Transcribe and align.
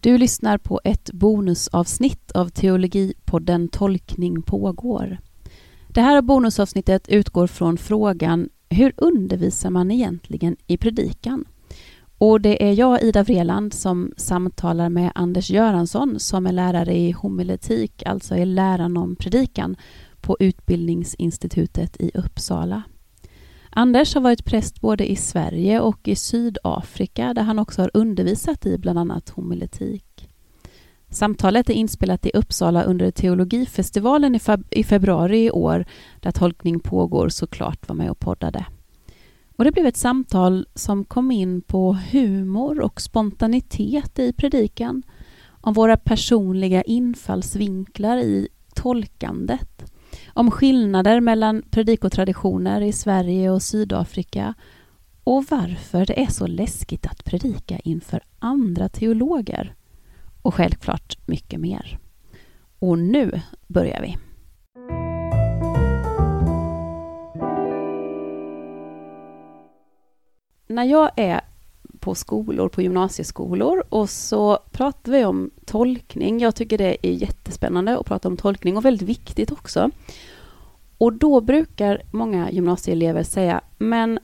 Du 0.00 0.18
lyssnar 0.18 0.58
på 0.58 0.80
ett 0.84 1.12
bonusavsnitt 1.12 2.30
av 2.32 2.48
Teologipodden 2.48 3.68
Tolkning 3.68 4.42
pågår. 4.42 5.18
Det 5.88 6.00
här 6.00 6.22
bonusavsnittet 6.22 7.08
utgår 7.08 7.46
från 7.46 7.76
frågan 7.76 8.48
Hur 8.68 8.92
undervisar 8.96 9.70
man 9.70 9.90
egentligen 9.90 10.56
i 10.66 10.76
predikan? 10.76 11.44
Och 12.18 12.40
det 12.40 12.68
är 12.68 12.72
jag, 12.72 13.02
Ida 13.02 13.22
Vreland, 13.22 13.74
som 13.74 14.12
samtalar 14.16 14.88
med 14.88 15.12
Anders 15.14 15.50
Göransson 15.50 16.20
som 16.20 16.46
är 16.46 16.52
lärare 16.52 16.96
i 16.96 17.10
homiletik, 17.10 18.02
alltså 18.06 18.36
i 18.36 18.44
läran 18.44 18.96
om 18.96 19.16
predikan, 19.16 19.76
på 20.20 20.36
Utbildningsinstitutet 20.40 22.00
i 22.00 22.10
Uppsala. 22.14 22.82
Anders 23.70 24.14
har 24.14 24.20
varit 24.20 24.44
präst 24.44 24.80
både 24.80 25.10
i 25.10 25.16
Sverige 25.16 25.80
och 25.80 26.08
i 26.08 26.16
Sydafrika 26.16 27.34
där 27.34 27.42
han 27.42 27.58
också 27.58 27.82
har 27.82 27.90
undervisat 27.94 28.66
i 28.66 28.78
bland 28.78 28.98
annat 28.98 29.28
homiletik. 29.28 30.28
Samtalet 31.10 31.70
är 31.70 31.74
inspelat 31.74 32.26
i 32.26 32.30
Uppsala 32.34 32.82
under 32.82 33.10
teologifestivalen 33.10 34.34
i, 34.34 34.40
i 34.70 34.84
februari 34.84 35.44
i 35.44 35.50
år 35.50 35.84
där 36.20 36.30
tolkning 36.30 36.80
pågår 36.80 37.28
såklart 37.28 37.88
var 37.88 37.96
med 37.96 38.10
och 38.10 38.18
poddade. 38.18 38.66
Och 39.56 39.64
det 39.64 39.72
blev 39.72 39.86
ett 39.86 39.96
samtal 39.96 40.66
som 40.74 41.04
kom 41.04 41.30
in 41.30 41.60
på 41.60 41.92
humor 42.12 42.80
och 42.80 43.00
spontanitet 43.00 44.18
i 44.18 44.32
predikan, 44.32 45.02
om 45.60 45.72
våra 45.72 45.96
personliga 45.96 46.82
infallsvinklar 46.82 48.18
i 48.18 48.48
tolkandet, 48.74 49.92
om 50.38 50.50
skillnader 50.50 51.20
mellan 51.20 51.62
predikotraditioner 51.70 52.80
i 52.80 52.92
Sverige 52.92 53.50
och 53.50 53.62
Sydafrika 53.62 54.54
och 55.24 55.44
varför 55.50 56.06
det 56.06 56.22
är 56.22 56.26
så 56.26 56.46
läskigt 56.46 57.06
att 57.06 57.24
predika 57.24 57.78
inför 57.78 58.22
andra 58.38 58.88
teologer. 58.88 59.74
Och 60.42 60.54
självklart 60.54 61.18
mycket 61.26 61.60
mer. 61.60 61.98
Och 62.78 62.98
nu 62.98 63.40
börjar 63.66 64.02
vi. 64.02 64.16
När 70.68 70.84
jag 70.84 71.10
är 71.16 71.40
på 72.00 72.14
skolor, 72.14 72.68
på 72.68 72.82
gymnasieskolor 72.82 73.84
och 73.88 74.10
så 74.10 74.58
pratar 74.72 75.12
vi 75.12 75.24
om 75.24 75.50
tolkning. 75.64 76.40
Jag 76.40 76.54
tycker 76.54 76.78
det 76.78 77.06
är 77.06 77.12
jättespännande 77.12 77.98
att 77.98 78.06
prata 78.06 78.28
om 78.28 78.36
tolkning 78.36 78.76
och 78.76 78.84
väldigt 78.84 79.08
viktigt 79.08 79.52
också. 79.52 79.90
Och 80.98 81.12
då 81.12 81.40
brukar 81.40 82.02
många 82.10 82.50
gymnasieelever 82.50 83.22
säga, 83.22 83.60
men 83.78 84.18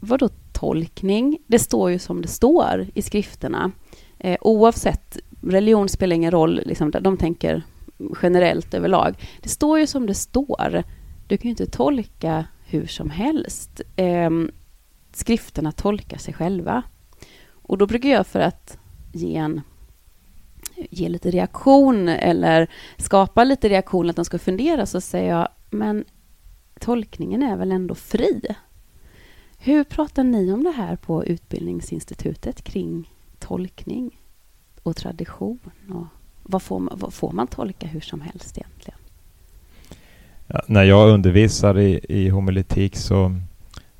vadå 0.00 0.28
tolkning? 0.52 1.38
Det 1.46 1.58
står 1.58 1.90
ju 1.90 1.98
som 1.98 2.22
det 2.22 2.28
står 2.28 2.86
i 2.94 3.02
skrifterna. 3.02 3.70
Eh, 4.18 4.36
oavsett, 4.40 5.18
religion 5.42 5.88
spelar 5.88 6.16
ingen 6.16 6.30
roll, 6.30 6.60
liksom, 6.66 6.90
de 6.90 7.16
tänker 7.16 7.62
generellt 8.22 8.74
överlag. 8.74 9.14
Det 9.42 9.48
står 9.48 9.78
ju 9.78 9.86
som 9.86 10.06
det 10.06 10.14
står. 10.14 10.82
Du 11.26 11.36
kan 11.36 11.44
ju 11.44 11.50
inte 11.50 11.66
tolka 11.66 12.46
hur 12.66 12.86
som 12.86 13.10
helst. 13.10 13.80
Eh, 13.96 14.30
skrifterna 15.12 15.72
tolkar 15.72 16.18
sig 16.18 16.34
själva. 16.34 16.82
Och 17.68 17.78
då 17.78 17.86
brukar 17.86 18.08
jag 18.08 18.26
för 18.26 18.40
att 18.40 18.78
ge 19.12 19.36
en 19.36 19.60
ge 20.90 21.08
lite 21.08 21.30
reaktion 21.30 22.08
eller 22.08 22.70
skapa 22.96 23.44
lite 23.44 23.68
reaktion, 23.68 24.10
att 24.10 24.16
de 24.16 24.24
ska 24.24 24.38
fundera, 24.38 24.86
så 24.86 25.00
säger 25.00 25.30
jag, 25.30 25.48
men 25.70 26.04
tolkningen 26.80 27.42
är 27.42 27.56
väl 27.56 27.72
ändå 27.72 27.94
fri? 27.94 28.40
Hur 29.58 29.84
pratar 29.84 30.24
ni 30.24 30.52
om 30.52 30.64
det 30.64 30.70
här 30.70 30.96
på 30.96 31.24
Utbildningsinstitutet 31.24 32.62
kring 32.62 33.12
tolkning 33.38 34.20
och 34.82 34.96
tradition? 34.96 35.58
Och 35.90 36.06
vad, 36.42 36.62
får 36.62 36.78
man, 36.78 36.98
vad 36.98 37.14
får 37.14 37.32
man 37.32 37.46
tolka 37.46 37.86
hur 37.86 38.00
som 38.00 38.20
helst 38.20 38.58
egentligen? 38.58 38.98
Ja, 40.46 40.62
när 40.66 40.82
jag 40.82 41.10
undervisar 41.10 41.78
i, 41.78 42.00
i 42.08 42.28
homiletik 42.28 42.96
så, 42.96 43.40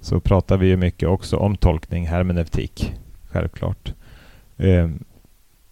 så 0.00 0.20
pratar 0.20 0.56
vi 0.56 0.66
ju 0.66 0.76
mycket 0.76 1.08
också 1.08 1.36
om 1.36 1.56
tolkning, 1.56 2.06
hermeneutik, 2.06 2.94
självklart. 3.30 3.92
Ehm, 4.56 5.04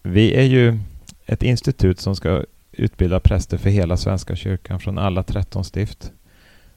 vi 0.03 0.34
är 0.34 0.43
ju 0.43 0.78
ett 1.27 1.43
institut 1.43 2.00
som 2.00 2.17
ska 2.17 2.44
utbilda 2.72 3.21
präster 3.21 3.59
för 3.59 3.71
hela 3.71 3.97
Svenska 3.97 4.37
kyrkan 4.37 4.81
från 4.81 4.99
alla 4.99 5.22
13 5.22 5.65
stift. 5.65 6.12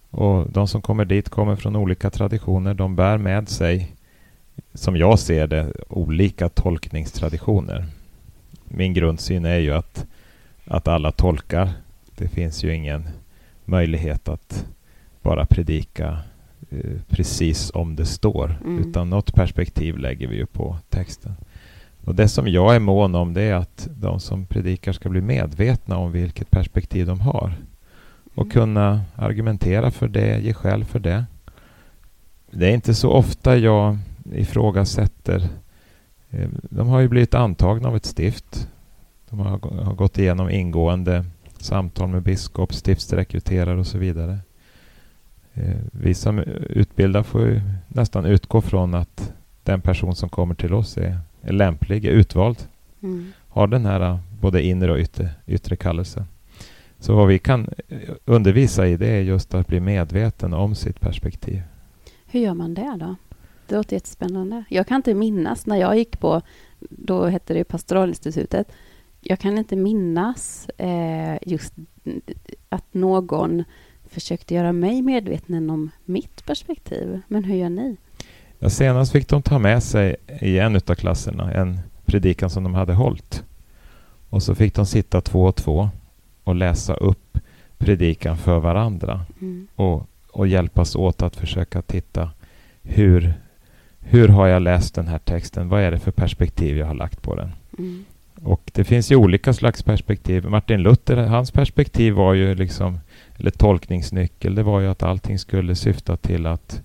Och 0.09 0.50
de 0.51 0.68
som 0.68 0.81
kommer 0.81 1.06
dit 1.06 1.29
kommer 1.29 1.56
från 1.56 1.75
olika 1.75 2.09
traditioner. 2.09 2.73
De 2.73 2.95
bär 2.95 3.18
med 3.18 3.50
sig, 3.50 3.95
som 4.73 4.97
jag 4.97 5.19
ser 5.19 5.47
det, 5.47 5.73
olika 5.89 6.50
tolkningstraditioner. 6.50 7.85
Min 8.63 8.94
grundsyn 8.94 9.45
är 9.45 9.57
ju 9.59 9.73
att, 9.73 10.06
att 10.66 10.88
alla 10.88 11.12
tolkar. 11.12 11.69
Det 12.16 12.28
finns 12.28 12.63
ju 12.63 12.75
ingen 12.75 13.09
möjlighet 13.66 14.29
att 14.29 14.66
bara 15.22 15.45
predika 15.45 16.18
precis 17.07 17.72
om 17.74 17.96
det 17.96 18.06
står. 18.06 18.59
Mm. 18.66 18.90
Utan 18.90 19.09
något 19.09 19.34
perspektiv 19.34 19.97
lägger 19.97 20.28
vi 20.28 20.35
ju 20.35 20.46
på 20.46 20.78
texten. 20.90 21.34
Och 22.06 22.16
Det 22.16 22.28
som 22.28 22.47
jag 22.47 22.75
är 22.75 22.80
mån 22.80 23.16
om 23.16 23.34
det 23.34 23.41
är 23.41 23.56
att 23.56 23.88
de 23.96 24.19
som 24.19 24.46
predikar 24.46 24.91
ska 24.91 25.09
bli 25.09 25.22
medvetna 25.22 25.97
om 25.97 26.12
vilket 26.12 26.52
perspektiv 26.52 27.06
de 27.06 27.19
har 27.19 27.53
och 28.34 28.46
mm. 28.46 28.52
kunna 28.52 29.02
argumentera 29.16 29.91
för 29.91 30.07
det, 30.07 30.40
ge 30.40 30.53
skäl 30.53 30.85
för 30.85 31.00
det. 31.00 31.25
Det 32.52 32.66
är 32.66 32.74
inte 32.74 32.94
så 32.94 33.12
ofta 33.12 33.57
jag 33.57 33.97
ifrågasätter. 34.34 35.50
Eh, 36.30 36.50
de 36.62 36.88
har 36.88 37.00
ju 37.00 37.07
blivit 37.07 37.34
antagna 37.34 37.90
av 37.90 37.96
ett 37.96 38.06
stift. 38.06 38.69
De 39.30 39.40
har, 39.40 39.50
har 39.84 39.94
gått 39.94 40.18
igenom 40.18 40.50
ingående 40.50 41.25
samtal 41.57 42.09
med 42.09 42.22
biskop, 42.22 42.74
stiftsrekryterare 42.74 43.80
och 43.80 43.88
så 43.88 43.97
vidare. 43.97 44.40
Eh, 45.59 45.75
vi 45.91 46.13
som 46.13 46.39
utbildar 46.69 47.23
får 47.23 47.41
ju 47.41 47.61
nästan 47.87 48.25
utgå 48.25 48.61
från 48.61 48.93
att 48.93 49.33
den 49.63 49.81
person 49.81 50.15
som 50.15 50.29
kommer 50.29 50.55
till 50.55 50.73
oss 50.73 50.97
är, 50.97 51.19
är 51.41 51.53
lämplig, 51.53 52.05
är 52.05 52.11
utvald. 52.11 52.57
Mm. 53.01 53.31
Har 53.49 53.67
den 53.67 53.85
här 53.85 54.19
både 54.41 54.61
inre 54.61 54.91
och 54.91 54.99
yttre, 54.99 55.29
yttre 55.47 55.75
kallelsen. 55.75 56.23
Så 56.99 57.15
vad 57.15 57.27
vi 57.27 57.39
kan 57.39 57.69
eh, 57.87 57.97
undervisa 58.25 58.87
i 58.87 58.97
det 58.97 59.07
är 59.07 59.21
just 59.21 59.53
att 59.53 59.67
bli 59.67 59.79
medveten 59.79 60.53
om 60.53 60.75
sitt 60.75 60.99
perspektiv. 60.99 61.61
Hur 62.25 62.39
gör 62.39 62.53
man 62.53 62.73
det 62.73 62.97
då? 62.99 63.15
Det 63.67 63.75
låter 63.75 63.95
jättespännande. 63.95 64.63
Jag 64.69 64.87
kan 64.87 64.95
inte 64.95 65.13
minnas 65.13 65.65
när 65.65 65.75
jag 65.75 65.97
gick 65.97 66.19
på, 66.19 66.41
då 66.79 67.25
hette 67.25 67.53
det 67.53 67.63
Pastoralinstitutet, 67.63 68.71
jag 69.21 69.39
kan 69.39 69.57
inte 69.57 69.75
minnas 69.75 70.69
eh, 70.77 71.37
just 71.41 71.73
att 72.69 72.93
någon 72.93 73.63
försökte 74.09 74.55
göra 74.55 74.71
mig 74.71 75.01
medveten 75.01 75.69
om 75.69 75.89
mitt 76.05 76.45
perspektiv. 76.45 77.21
Men 77.27 77.43
hur 77.43 77.55
gör 77.55 77.69
ni? 77.69 77.97
Ja, 78.59 78.69
senast 78.69 79.11
fick 79.11 79.27
de 79.27 79.41
ta 79.41 79.59
med 79.59 79.83
sig 79.83 80.15
i 80.41 80.59
en 80.59 80.75
av 80.75 80.95
klasserna 80.95 81.53
en 81.53 81.79
predikan 82.05 82.49
som 82.49 82.63
de 82.63 82.73
hade 82.73 82.93
hållit. 82.93 83.43
Och 84.29 84.43
så 84.43 84.55
fick 84.55 84.75
de 84.75 84.85
sitta 84.85 85.21
två 85.21 85.43
och 85.43 85.55
två 85.55 85.89
och 86.43 86.55
läsa 86.55 86.93
upp 86.93 87.37
predikan 87.77 88.37
för 88.37 88.59
varandra 88.59 89.25
mm. 89.41 89.67
och, 89.75 90.09
och 90.31 90.47
hjälpas 90.47 90.95
åt 90.95 91.21
att 91.21 91.35
försöka 91.35 91.81
titta 91.81 92.31
hur, 92.81 93.33
hur 93.99 94.27
har 94.27 94.47
jag 94.47 94.61
läst 94.61 94.95
den 94.95 95.07
här 95.07 95.19
texten? 95.19 95.69
Vad 95.69 95.81
är 95.81 95.91
det 95.91 95.99
för 95.99 96.11
perspektiv 96.11 96.77
jag 96.77 96.85
har 96.85 96.93
lagt 96.93 97.21
på 97.21 97.35
den? 97.35 97.51
Mm. 97.77 98.05
Och 98.43 98.71
det 98.73 98.83
finns 98.83 99.11
ju 99.11 99.15
olika 99.15 99.53
slags 99.53 99.83
perspektiv. 99.83 100.45
Martin 100.49 100.81
Luther, 100.81 101.17
hans 101.17 101.51
perspektiv 101.51 102.13
var 102.13 102.33
ju 102.33 102.55
liksom, 102.55 102.99
eller 103.39 103.51
tolkningsnyckel, 103.51 104.55
det 104.55 104.63
var 104.63 104.79
ju 104.79 104.88
att 104.88 105.03
allting 105.03 105.39
skulle 105.39 105.75
syfta 105.75 106.17
till 106.17 106.45
att, 106.45 106.81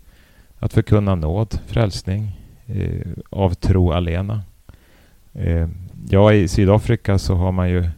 att 0.59 0.73
förkunna 0.73 1.15
nåd, 1.15 1.59
frälsning, 1.67 2.41
eh, 2.67 3.11
av 3.31 3.55
tro 3.55 3.93
alena. 3.93 4.43
Eh, 5.33 5.69
ja, 6.09 6.33
i 6.33 6.49
Sydafrika 6.49 7.19
så 7.19 7.35
har 7.35 7.53
man 7.53 7.71
ju 7.71 7.89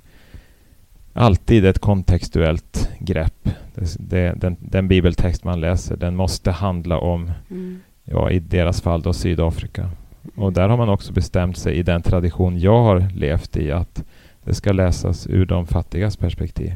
alltid 1.12 1.64
ett 1.64 1.78
kontextuellt 1.78 2.90
grepp. 2.98 3.48
Det, 3.74 3.96
det, 3.98 4.34
den, 4.36 4.56
den, 4.60 4.88
bibeltext 4.88 5.44
man 5.44 5.60
läser, 5.60 5.96
den 5.96 6.16
måste 6.16 6.50
handla 6.50 6.98
om, 6.98 7.30
mm. 7.50 7.80
ja, 8.04 8.30
i 8.30 8.38
deras 8.38 8.80
fall 8.80 9.02
då 9.02 9.12
Sydafrika. 9.12 9.90
Och 10.34 10.52
där 10.52 10.68
har 10.68 10.76
man 10.76 10.88
också 10.88 11.12
bestämt 11.12 11.58
sig 11.58 11.76
i 11.76 11.82
den 11.82 12.02
tradition 12.02 12.58
jag 12.58 12.82
har 12.82 13.08
levt 13.14 13.56
i 13.56 13.72
att 13.72 14.04
det 14.44 14.54
ska 14.54 14.72
läsas 14.72 15.26
ur 15.26 15.46
de 15.46 15.66
fattigas 15.66 16.16
perspektiv. 16.16 16.72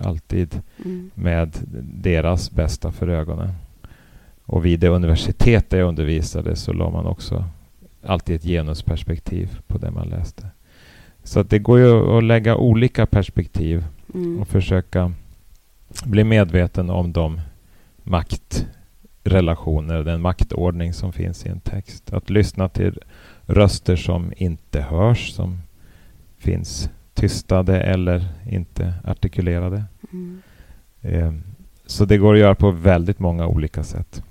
Alltid 0.00 0.60
mm. 0.84 1.10
med 1.14 1.56
deras 1.82 2.50
bästa 2.50 2.92
för 2.92 3.08
ögonen. 3.08 3.52
Och 4.44 4.64
vid 4.64 4.80
det 4.80 4.88
universitet 4.88 5.70
där 5.70 5.78
jag 5.78 5.88
undervisade 5.88 6.56
så 6.56 6.72
la 6.72 6.90
man 6.90 7.06
också 7.06 7.44
alltid 8.02 8.36
ett 8.36 8.42
genusperspektiv 8.42 9.58
på 9.66 9.78
det 9.78 9.90
man 9.90 10.08
läste. 10.08 10.46
Så 11.22 11.40
att 11.40 11.50
det 11.50 11.58
går 11.58 11.78
ju 11.78 12.18
att 12.18 12.24
lägga 12.24 12.56
olika 12.56 13.06
perspektiv 13.06 13.84
mm. 14.14 14.40
och 14.40 14.48
försöka 14.48 15.12
bli 16.04 16.24
medveten 16.24 16.90
om 16.90 17.12
de 17.12 17.40
maktrelationer, 18.02 20.02
den 20.02 20.20
maktordning 20.20 20.92
som 20.92 21.12
finns 21.12 21.46
i 21.46 21.48
en 21.48 21.60
text. 21.60 22.12
Att 22.12 22.30
lyssna 22.30 22.68
till 22.68 22.98
röster 23.46 23.96
som 23.96 24.32
inte 24.36 24.80
hörs, 24.80 25.32
som 25.32 25.58
finns 26.38 26.90
tystade 27.18 27.80
eller 27.80 28.24
inte 28.50 28.94
artikulerade. 29.04 29.84
Mm. 30.12 30.42
Eh, 31.00 31.32
så 31.86 32.04
det 32.04 32.18
går 32.18 32.34
att 32.34 32.40
göra 32.40 32.54
på 32.54 32.70
väldigt 32.70 33.18
många 33.18 33.46
olika 33.46 33.84
sätt. 33.84 34.22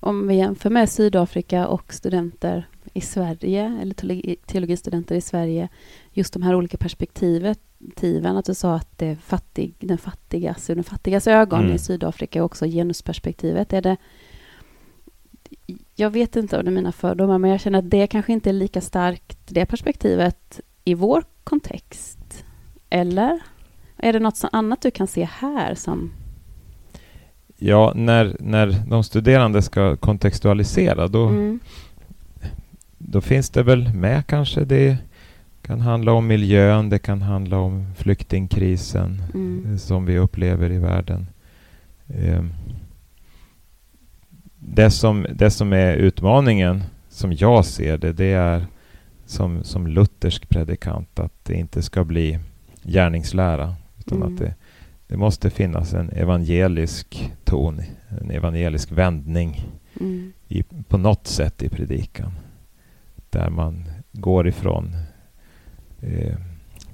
Om 0.00 0.28
vi 0.28 0.34
jämför 0.34 0.70
med 0.70 0.90
Sydafrika 0.90 1.66
och 1.66 1.92
studenter 1.92 2.68
i 2.94 3.00
Sverige, 3.00 3.78
eller 3.82 3.94
teologi, 3.94 4.36
teologistudenter 4.46 5.14
i 5.14 5.20
Sverige, 5.20 5.68
just 6.12 6.32
de 6.32 6.42
här 6.42 6.54
olika 6.54 6.76
perspektiven, 6.76 8.36
att 8.36 8.44
du 8.44 8.54
sa 8.54 8.74
att 8.74 8.98
det 8.98 9.16
fattig, 9.16 9.74
den 9.78 9.98
fattigas, 9.98 10.66
den 10.66 10.84
fattigas 10.84 11.26
ögon 11.26 11.60
Mm. 11.60 11.74
i 11.74 11.78
Sydafrika 11.78 12.42
och 12.42 12.46
också 12.46 12.66
genusperspektivet. 12.66 13.72
Är 13.72 13.82
det, 13.82 13.96
jag 15.96 16.10
vet 16.10 16.36
inte 16.36 16.58
om 16.58 16.64
det 16.64 16.70
är 16.70 16.74
mina 16.74 16.92
fördomar, 16.92 17.38
men 17.38 17.50
jag 17.50 17.60
känner 17.60 17.78
att 17.78 17.90
det 17.90 18.06
kanske 18.06 18.32
inte 18.32 18.50
är 18.50 18.52
lika 18.52 18.80
starkt, 18.80 19.38
det 19.48 19.66
perspektivet, 19.66 20.60
i 20.84 20.94
vår 20.94 21.24
kontext. 21.44 22.17
Eller? 22.90 23.38
Är 23.96 24.12
det 24.12 24.18
något 24.20 24.40
annat 24.52 24.82
du 24.82 24.90
kan 24.90 25.06
se 25.06 25.28
här 25.32 25.74
som... 25.74 26.10
Ja, 27.60 27.92
när, 27.96 28.36
när 28.40 28.76
de 28.88 29.04
studerande 29.04 29.62
ska 29.62 29.96
kontextualisera 29.96 31.08
då, 31.08 31.26
Mm. 31.28 31.60
då 32.98 33.20
finns 33.20 33.50
det 33.50 33.62
väl 33.62 33.94
med 33.94 34.26
kanske. 34.26 34.64
Det 34.64 34.96
kan 35.62 35.80
handla 35.80 36.12
om 36.12 36.26
miljön, 36.26 36.88
det 36.90 36.98
kan 36.98 37.22
handla 37.22 37.58
om 37.58 37.86
flyktingkrisen 37.96 39.22
Mm. 39.34 39.78
som 39.78 40.04
vi 40.06 40.18
upplever 40.18 40.70
i 40.72 40.78
världen. 40.78 41.26
Eh, 42.08 42.44
Det 44.60 44.90
som, 44.90 45.26
det 45.34 45.50
som 45.50 45.72
är 45.72 45.94
utmaningen, 45.96 46.82
som 47.08 47.32
jag 47.32 47.64
ser 47.64 47.98
det, 47.98 48.12
det 48.12 48.32
är 48.32 48.66
som, 49.26 49.64
som 49.64 49.86
luthersk 49.86 50.48
predikant 50.48 51.18
att 51.18 51.44
det 51.44 51.54
inte 51.54 51.82
ska 51.82 52.04
bli 52.04 52.38
gärningslära. 52.82 53.74
Utan 53.98 54.18
Mm. 54.22 54.32
att 54.34 54.38
det, 54.40 54.54
det 55.06 55.16
måste 55.16 55.50
finnas 55.50 55.94
en 55.94 56.10
evangelisk 56.10 57.32
ton, 57.44 57.80
en 58.22 58.30
evangelisk 58.30 58.92
vändning 58.92 59.64
Mm. 60.00 60.32
i, 60.48 60.62
på 60.62 60.98
något 60.98 61.26
sätt 61.26 61.62
i 61.62 61.68
predikan. 61.68 62.32
Där 63.30 63.50
man 63.50 63.84
går 64.12 64.48
ifrån 64.48 64.96
eh, 66.00 66.36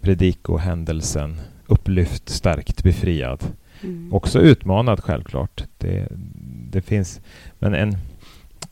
predikohändelsen 0.01 1.41
upplyft, 1.67 2.29
stärkt, 2.29 2.83
befriad. 2.83 3.45
Mm. 3.83 4.15
Också 4.15 4.41
utmanad 4.41 5.01
självklart. 5.01 5.65
Det, 5.79 6.09
det 6.71 6.83
finns, 6.83 7.21
men 7.59 7.75
en, 7.75 7.97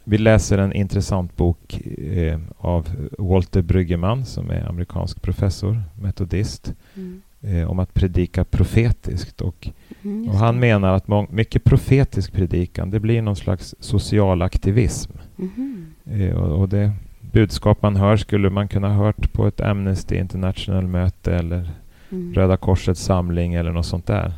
vi 0.04 0.18
läser 0.18 0.58
en 0.58 0.72
intressant 0.72 1.36
bok 1.36 1.80
eh, 1.98 2.38
av 2.58 2.88
Walter 3.18 3.62
Bryggeman 3.62 4.24
som 4.24 4.50
är 4.50 4.68
amerikansk 4.68 5.22
professor, 5.22 5.82
metodist, 6.00 6.74
Mm. 6.96 7.22
eh, 7.40 7.70
om 7.70 7.78
att 7.78 7.94
predika 7.94 8.44
profetiskt. 8.44 9.40
Och 9.40 9.68
Mm, 10.04 10.28
och 10.28 10.34
han 10.34 10.60
menar 10.60 10.92
att 10.94 11.06
mång- 11.06 11.28
mycket 11.32 11.64
profetisk 11.64 12.32
predikan, 12.32 12.90
det 12.90 13.00
blir 13.00 13.22
någon 13.22 13.36
slags 13.36 13.74
social 13.80 14.42
aktivism. 14.42 15.12
Mhm. 15.36 15.86
Eh, 16.04 16.34
och, 16.36 16.60
och 16.60 16.68
det 16.68 16.92
budskap 17.32 17.82
man 17.82 17.96
hör 17.96 18.16
skulle 18.16 18.50
man 18.50 18.68
kunna 18.68 18.88
ha 18.94 19.04
hört 19.04 19.32
på 19.32 19.46
ett 19.46 19.60
Amnesty 19.60 20.16
International-möte 20.16 21.34
eller 21.34 21.70
Mm. 22.12 22.34
Röda 22.34 22.56
Korsets 22.56 23.00
samling 23.02 23.54
eller 23.54 23.72
något 23.72 23.86
sånt 23.86 24.06
där. 24.06 24.32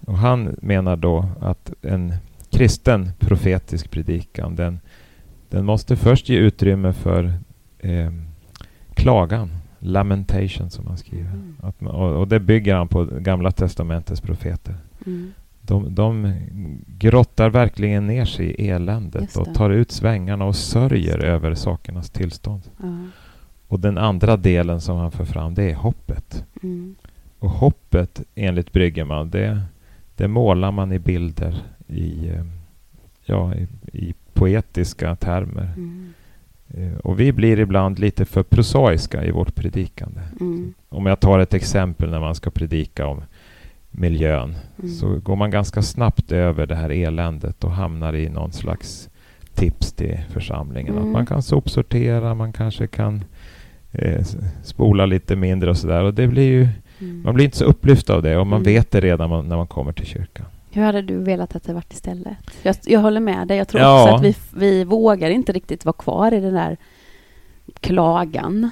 Och 0.00 0.18
han 0.18 0.56
menar 0.62 0.96
då 0.96 1.28
att 1.40 1.72
en 1.82 2.14
kristen 2.54 3.10
profetisk 3.18 3.90
predikan, 3.90 4.56
den, 4.56 4.80
den 5.50 5.64
måste 5.64 5.96
först 5.96 6.28
ge 6.28 6.36
utrymme 6.36 6.92
för 6.92 7.32
eh, 7.78 8.12
klagan, 8.94 9.50
lamentation 9.78 10.70
som 10.70 10.86
han 10.86 10.98
skriver. 10.98 11.30
Mm. 11.30 11.56
Man, 11.78 11.94
och, 11.94 12.20
och 12.20 12.28
det 12.28 12.40
bygger 12.40 12.74
han 12.74 12.88
på 12.88 13.04
Gamla 13.04 13.50
Testamentets 13.50 14.20
profeter. 14.20 14.74
Mm. 15.06 15.32
De, 15.60 15.94
de 15.94 16.34
grottar 16.86 17.50
verkligen 17.50 18.06
ner 18.06 18.24
sig 18.24 18.46
i 18.46 18.68
eländet 18.68 19.36
och 19.36 19.54
tar 19.54 19.70
ut 19.70 19.90
svängarna 19.90 20.44
och 20.44 20.56
sörjer 20.56 21.18
över 21.18 21.54
sakernas 21.54 22.10
tillstånd. 22.10 22.62
Ja. 22.82 22.96
Och 23.68 23.80
den 23.80 23.98
andra 23.98 24.36
delen 24.36 24.80
som 24.80 24.96
han 24.96 25.10
för 25.10 25.24
fram, 25.24 25.54
det 25.54 25.70
är 25.70 25.74
hoppet. 25.74 26.44
Mm. 26.62 26.94
Och 27.38 27.50
hoppet, 27.50 28.22
enligt 28.34 28.72
Bryggeman, 28.72 29.30
det, 29.30 29.62
det 30.16 30.28
målar 30.28 30.72
man 30.72 30.92
i 30.92 30.98
bilder 30.98 31.62
i, 31.88 32.28
eh, 32.28 32.44
ja, 33.24 33.54
i, 33.54 33.66
i 33.92 34.14
poetiska 34.32 35.16
termer. 35.16 35.68
Mm. 35.76 36.12
Eh, 36.74 36.98
Och 36.98 37.20
vi 37.20 37.32
blir 37.32 37.58
ibland 37.58 37.98
lite 37.98 38.24
för 38.24 38.42
prosaiska 38.42 39.24
i 39.24 39.30
vårt 39.30 39.54
predikande. 39.54 40.20
Mm. 40.40 40.74
Om 40.88 41.06
jag 41.06 41.20
tar 41.20 41.38
ett 41.38 41.54
exempel 41.54 42.10
när 42.10 42.20
man 42.20 42.34
ska 42.34 42.50
predika 42.50 43.06
om 43.06 43.22
miljön 43.90 44.54
Mm. 44.78 44.90
så 44.90 45.18
går 45.18 45.36
man 45.36 45.50
ganska 45.50 45.82
snabbt 45.82 46.32
över 46.32 46.66
det 46.66 46.74
här 46.74 46.90
eländet 46.90 47.64
och 47.64 47.70
hamnar 47.70 48.14
i 48.14 48.28
någon 48.28 48.52
slags 48.52 49.08
tips 49.54 49.92
till 49.92 50.20
församlingen. 50.30 50.94
Mm. 50.94 51.04
Att 51.06 51.12
man 51.12 51.26
kan 51.26 51.42
sopsortera, 51.42 52.34
man 52.34 52.52
kanske 52.52 52.86
kan 52.86 53.24
eh, 53.92 54.24
spola 54.62 55.06
lite 55.06 55.36
mindre 55.36 55.70
och 55.70 55.76
sådär. 55.76 56.02
Och 56.04 56.14
det 56.14 56.26
blir 56.28 56.42
ju, 56.52 56.68
Mm. 57.00 57.22
man 57.24 57.34
blir 57.34 57.44
inte 57.44 57.56
så 57.56 57.64
upplyft 57.64 58.10
av 58.10 58.22
det 58.22 58.36
och 58.36 58.46
man 58.46 58.60
Mm. 58.60 58.74
vet 58.74 58.90
det 58.90 59.00
redan 59.00 59.30
man, 59.30 59.48
när 59.48 59.56
man 59.56 59.66
kommer 59.66 59.92
till 59.92 60.06
kyrkan. 60.06 60.46
Hur 60.74 60.82
hade 60.82 61.02
du 61.02 61.18
velat 61.18 61.56
att 61.56 61.64
det 61.64 61.72
varit 61.72 61.92
istället? 61.92 62.36
Jag, 62.62 62.76
jag 62.84 63.00
håller 63.00 63.20
med 63.20 63.48
dig. 63.48 63.58
Jag 63.58 63.68
tror 63.68 63.82
Ja. 63.82 64.02
också 64.02 64.14
att 64.14 64.22
vi, 64.22 64.36
vi 64.56 64.84
vågar 64.84 65.30
inte 65.30 65.52
riktigt 65.52 65.84
vara 65.84 65.96
kvar 65.98 66.34
i 66.34 66.40
den 66.40 66.54
där 66.54 66.76
klagan. 67.80 68.70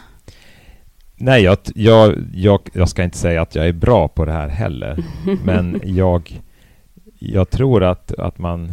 Nej, 1.16 1.42
jag, 1.42 1.58
jag, 1.74 2.14
jag, 2.34 2.60
jag 2.72 2.88
ska 2.88 3.02
inte 3.04 3.18
säga 3.18 3.42
att 3.42 3.54
jag 3.54 3.68
är 3.68 3.72
bra 3.72 4.08
på 4.08 4.24
det 4.24 4.32
här 4.32 4.48
heller. 4.48 5.04
Men 5.44 5.80
jag, 5.84 6.40
jag 7.18 7.50
tror 7.50 7.82
att, 7.84 8.12
att 8.12 8.38
man, 8.38 8.72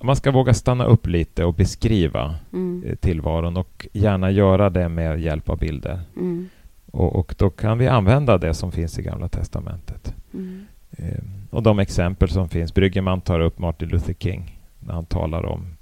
man 0.00 0.16
ska 0.16 0.30
våga 0.30 0.54
stanna 0.54 0.84
upp 0.84 1.06
lite 1.06 1.44
och 1.44 1.54
beskriva 1.54 2.34
Mm. 2.52 2.84
eh, 2.86 2.94
tillvaron 2.94 3.56
och 3.56 3.86
gärna 3.92 4.30
göra 4.30 4.70
det 4.70 4.88
med 4.88 5.20
hjälp 5.20 5.48
av 5.48 5.58
bilder. 5.58 6.00
Mm. 6.16 6.48
Och, 6.92 7.16
och 7.16 7.34
då 7.38 7.50
kan 7.50 7.78
vi 7.78 7.88
använda 7.88 8.38
det 8.38 8.54
som 8.54 8.72
finns 8.72 8.98
i 8.98 9.02
Gamla 9.02 9.28
Testamentet. 9.28 10.14
Mm. 10.34 10.66
Eh, 10.90 11.18
och 11.50 11.62
de 11.62 11.78
exempel 11.78 12.28
som 12.28 12.48
finns. 12.48 12.74
Bryggeman 12.74 13.20
tar 13.20 13.40
upp 13.40 13.58
Martin 13.58 13.88
Luther 13.88 14.14
King 14.14 14.58
när 14.80 14.94
han 14.94 15.04
talar 15.04 15.46
om 15.46 15.76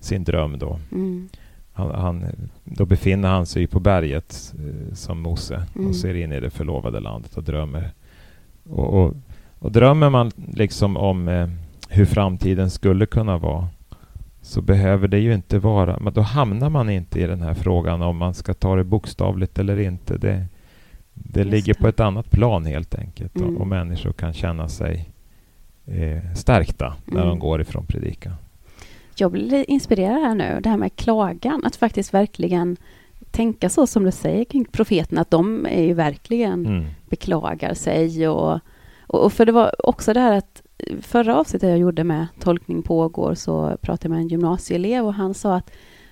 sin 0.00 0.24
dröm 0.24 0.58
då. 0.58 0.78
Mm. 0.92 1.28
Han, 1.72 1.90
han, 1.90 2.24
då 2.64 2.86
befinner 2.86 3.28
han 3.28 3.46
sig 3.46 3.66
på 3.66 3.80
berget 3.80 4.54
eh, 4.58 4.94
som 4.94 5.20
Mose 5.20 5.62
Mm. 5.74 5.88
och 5.88 5.96
ser 5.96 6.14
in 6.14 6.32
i 6.32 6.40
det 6.40 6.50
förlovade 6.50 7.00
landet 7.00 7.36
och 7.36 7.42
drömmer. 7.42 7.90
Och, 8.70 9.02
och, 9.02 9.14
och 9.58 9.72
drömmer 9.72 10.10
man 10.10 10.30
liksom 10.54 10.96
om 10.96 11.28
eh, 11.28 11.48
hur 11.88 12.06
framtiden 12.06 12.70
skulle 12.70 13.06
kunna 13.06 13.38
vara 13.38 13.68
så 14.42 14.62
behöver 14.62 15.08
det 15.08 15.18
ju 15.18 15.34
inte 15.34 15.58
vara, 15.58 15.98
men 16.00 16.12
då 16.12 16.20
hamnar 16.20 16.70
man 16.70 16.90
inte 16.90 17.20
i 17.20 17.26
den 17.26 17.40
här 17.42 17.54
frågan 17.54 18.02
om 18.02 18.16
man 18.16 18.34
ska 18.34 18.54
ta 18.54 18.76
det 18.76 18.84
bokstavligt 18.84 19.58
eller 19.58 19.80
inte. 19.80 20.18
Det, 20.18 20.46
det 21.14 21.40
Just 21.40 21.50
ligger 21.50 21.74
det. 21.74 21.80
på 21.80 21.88
ett 21.88 22.00
annat 22.00 22.30
plan 22.30 22.66
helt 22.66 22.94
enkelt 22.94 23.36
Mm. 23.36 23.54
och, 23.54 23.60
och 23.60 23.66
människor 23.66 24.12
kan 24.12 24.32
känna 24.32 24.68
sig 24.68 25.10
eh, 25.86 26.34
stärkta 26.34 26.94
när 27.04 27.16
Mm. 27.16 27.28
de 27.28 27.38
går 27.38 27.60
ifrån 27.60 27.86
predikan. 27.86 28.32
Jag 29.16 29.32
blir 29.32 29.70
inspirerad 29.70 30.20
här 30.20 30.34
nu, 30.34 30.60
det 30.62 30.68
här 30.68 30.76
med 30.76 30.96
klagan. 30.96 31.64
Att 31.64 31.76
faktiskt 31.76 32.14
verkligen 32.14 32.76
tänka 33.30 33.68
så 33.68 33.86
som 33.86 34.04
du 34.04 34.10
säger 34.12 34.44
kring 34.44 34.64
profeterna, 34.64 35.20
att 35.20 35.30
de 35.30 35.66
är 35.66 35.82
ju 35.82 35.94
verkligen 35.94 36.66
Mm. 36.66 36.84
beklagar 37.08 37.74
sig. 37.74 38.28
Och, 38.28 38.52
och, 39.06 39.24
och 39.24 39.32
för 39.32 39.46
det 39.46 39.52
var 39.52 39.86
också 39.88 40.12
det 40.12 40.20
här 40.20 40.32
att 40.38 40.62
förra 41.00 41.36
avsnittet 41.36 41.68
jag 41.68 41.78
gjorde 41.78 42.04
med 42.04 42.26
Tolkning 42.40 42.82
pågår 42.82 43.34
så 43.34 43.76
pratade 43.80 44.04
jag 44.04 44.10
med 44.10 44.20
en 44.20 44.28
gymnasieelev 44.28 45.06
och 45.06 45.14
han 45.14 45.34
sa 45.34 45.56
att 45.56 45.70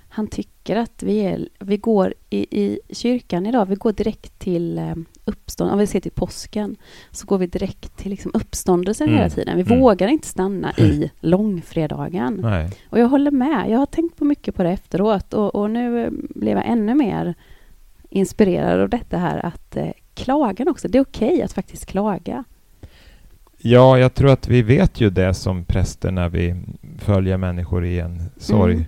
han 0.08 0.26
tycker 0.26 0.76
att 0.76 1.02
vi, 1.02 1.18
är, 1.20 1.48
vi 1.58 1.76
går 1.76 2.14
i, 2.30 2.60
i 2.64 2.80
kyrkan 2.90 3.46
idag, 3.46 3.66
vi 3.66 3.74
går 3.74 3.92
direkt 3.92 4.38
till 4.38 4.78
eh, 4.78 4.94
uppstånd, 5.24 5.70
om 5.72 5.78
vi 5.78 5.86
ser 5.86 6.00
till 6.00 6.10
påsken, 6.12 6.76
så 7.10 7.26
går 7.26 7.38
vi 7.38 7.46
direkt 7.46 7.96
till 7.96 8.10
liksom 8.10 8.30
uppståndelsen 8.34 9.08
Mm. 9.08 9.18
hela 9.18 9.30
tiden. 9.30 9.56
Vi 9.56 9.62
Mm. 9.62 9.80
vågar 9.80 10.08
inte 10.08 10.26
stanna 10.28 10.72
i 10.78 11.10
långfredagen. 11.20 12.38
Nej. 12.42 12.70
Och 12.90 12.98
jag 12.98 13.08
håller 13.08 13.30
med. 13.30 13.70
Jag 13.70 13.78
har 13.78 13.86
tänkt 13.86 14.16
på 14.16 14.24
mycket 14.24 14.54
på 14.54 14.62
det 14.62 14.70
efteråt 14.70 15.34
och, 15.34 15.54
och 15.54 15.70
nu 15.70 16.04
eh, 16.04 16.10
blev 16.12 16.56
jag 16.56 16.66
ännu 16.68 16.94
mer 16.94 17.34
inspirerad 18.10 18.80
av 18.80 18.88
detta 18.88 19.18
här 19.18 19.46
att 19.46 19.76
eh, 19.76 19.90
klagan 20.14 20.68
också. 20.68 20.88
Det 20.88 20.98
är 20.98 21.02
okej 21.02 21.42
att 21.42 21.52
faktiskt 21.52 21.86
klaga. 21.86 22.44
Ja, 23.60 23.98
jag 23.98 24.14
tror 24.14 24.30
att 24.30 24.48
vi 24.48 24.62
vet 24.62 25.00
ju 25.00 25.10
det 25.10 25.34
som 25.34 25.64
präster 25.64 26.10
när 26.10 26.28
vi 26.28 26.54
följer 26.98 27.36
människor 27.36 27.84
i 27.84 27.98
en 27.98 28.22
sorg, 28.36 28.72
Mm. 28.74 28.84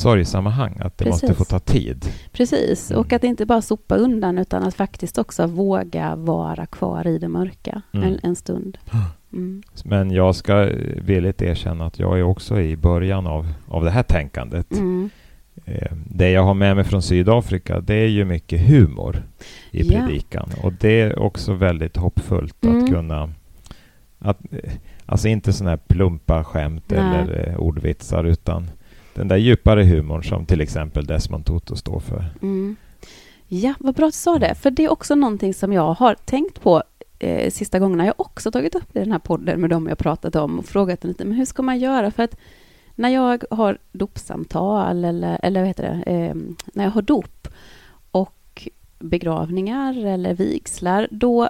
Ett 0.00 0.02
sorgsammanhang, 0.02 0.76
att 0.80 0.98
det 0.98 1.04
måste 1.04 1.26
Precis. 1.26 1.38
få 1.38 1.44
ta 1.44 1.58
tid. 1.58 2.04
Precis, 2.32 2.90
Mm. 2.90 3.00
och 3.00 3.12
att 3.12 3.24
inte 3.24 3.46
bara 3.46 3.62
sopa 3.62 3.96
undan 3.96 4.38
utan 4.38 4.62
att 4.62 4.74
faktiskt 4.74 5.18
också 5.18 5.46
våga 5.46 6.16
vara 6.16 6.66
kvar 6.66 7.06
i 7.06 7.18
det 7.18 7.28
mörka 7.28 7.82
Mm. 7.92 8.08
en, 8.08 8.18
en 8.22 8.36
stund. 8.36 8.78
Mm. 9.32 9.62
Men 9.84 10.10
jag 10.10 10.34
ska 10.34 10.68
villigt 10.96 11.42
erkänna 11.42 11.86
att 11.86 11.98
jag 11.98 12.18
är 12.18 12.22
också 12.22 12.60
i 12.60 12.76
början 12.76 13.26
av, 13.26 13.46
av 13.68 13.84
det 13.84 13.90
här 13.90 14.02
tänkandet. 14.02 14.72
Mm. 14.72 15.10
eh, 15.64 15.92
det 16.10 16.30
jag 16.30 16.42
har 16.44 16.54
med 16.54 16.76
mig 16.76 16.84
från 16.84 17.02
Sydafrika, 17.02 17.80
det 17.80 17.94
är 17.94 18.06
ju 18.08 18.24
mycket 18.24 18.60
humor 18.68 19.22
i 19.70 19.82
Ja. 19.92 20.00
predikan. 20.06 20.48
Och 20.62 20.72
det 20.72 21.00
är 21.00 21.18
också 21.18 21.52
väldigt 21.52 21.96
hoppfullt 21.96 22.64
Mm. 22.64 22.78
att 22.84 22.90
kunna... 22.90 23.30
Att, 24.18 24.38
alltså 25.06 25.28
inte 25.28 25.52
sådana 25.52 25.70
här 25.70 25.80
plumpa 25.88 26.44
skämt 26.44 26.84
Nej. 26.86 26.98
eller 26.98 27.48
eh, 27.48 27.56
ordvitsar, 27.56 28.24
utan 28.24 28.70
den 29.14 29.28
där 29.28 29.36
djupare 29.36 29.84
humorn 29.84 30.24
som 30.24 30.46
till 30.46 30.60
exempel 30.60 31.06
Desmond 31.06 31.46
Tutu 31.46 31.76
står 31.76 32.00
för. 32.00 32.24
Mm. 32.42 32.76
Ja, 33.48 33.74
vad 33.78 33.94
bra 33.94 34.06
att 34.06 34.12
du 34.12 34.16
sa 34.16 34.38
det. 34.38 34.54
För 34.54 34.70
det 34.70 34.84
är 34.84 34.92
också 34.92 35.14
någonting 35.14 35.54
som 35.54 35.72
jag 35.72 35.94
har 35.94 36.14
tänkt 36.14 36.60
på 36.60 36.82
eh, 37.18 37.50
sista 37.50 37.78
gångerna. 37.78 38.04
Jag 38.06 38.14
har 38.18 38.24
också 38.24 38.50
tagit 38.50 38.74
upp 38.74 38.92
det 38.92 39.00
i 39.00 39.02
den 39.02 39.12
här 39.12 39.18
podden 39.18 39.60
med 39.60 39.70
dem 39.70 39.86
jag 39.86 39.98
pratat 39.98 40.36
om 40.36 40.58
och 40.58 40.64
frågat 40.64 41.04
lite, 41.04 41.24
men 41.24 41.36
hur 41.36 41.44
ska 41.44 41.62
man 41.62 41.78
göra? 41.78 42.10
För 42.10 42.22
att 42.22 42.36
när 42.94 43.08
jag 43.08 43.44
har 43.50 43.78
dopsamtal 43.92 45.04
eller, 45.04 45.40
eller 45.42 45.60
vad 45.60 45.68
heter 45.68 45.82
det, 45.82 46.12
eh, 46.12 46.34
när 46.74 46.84
jag 46.84 46.90
har 46.90 47.02
dop 47.02 47.48
och 48.10 48.68
begravningar 48.98 50.06
eller 50.06 50.34
vigslar, 50.34 51.08
då 51.10 51.48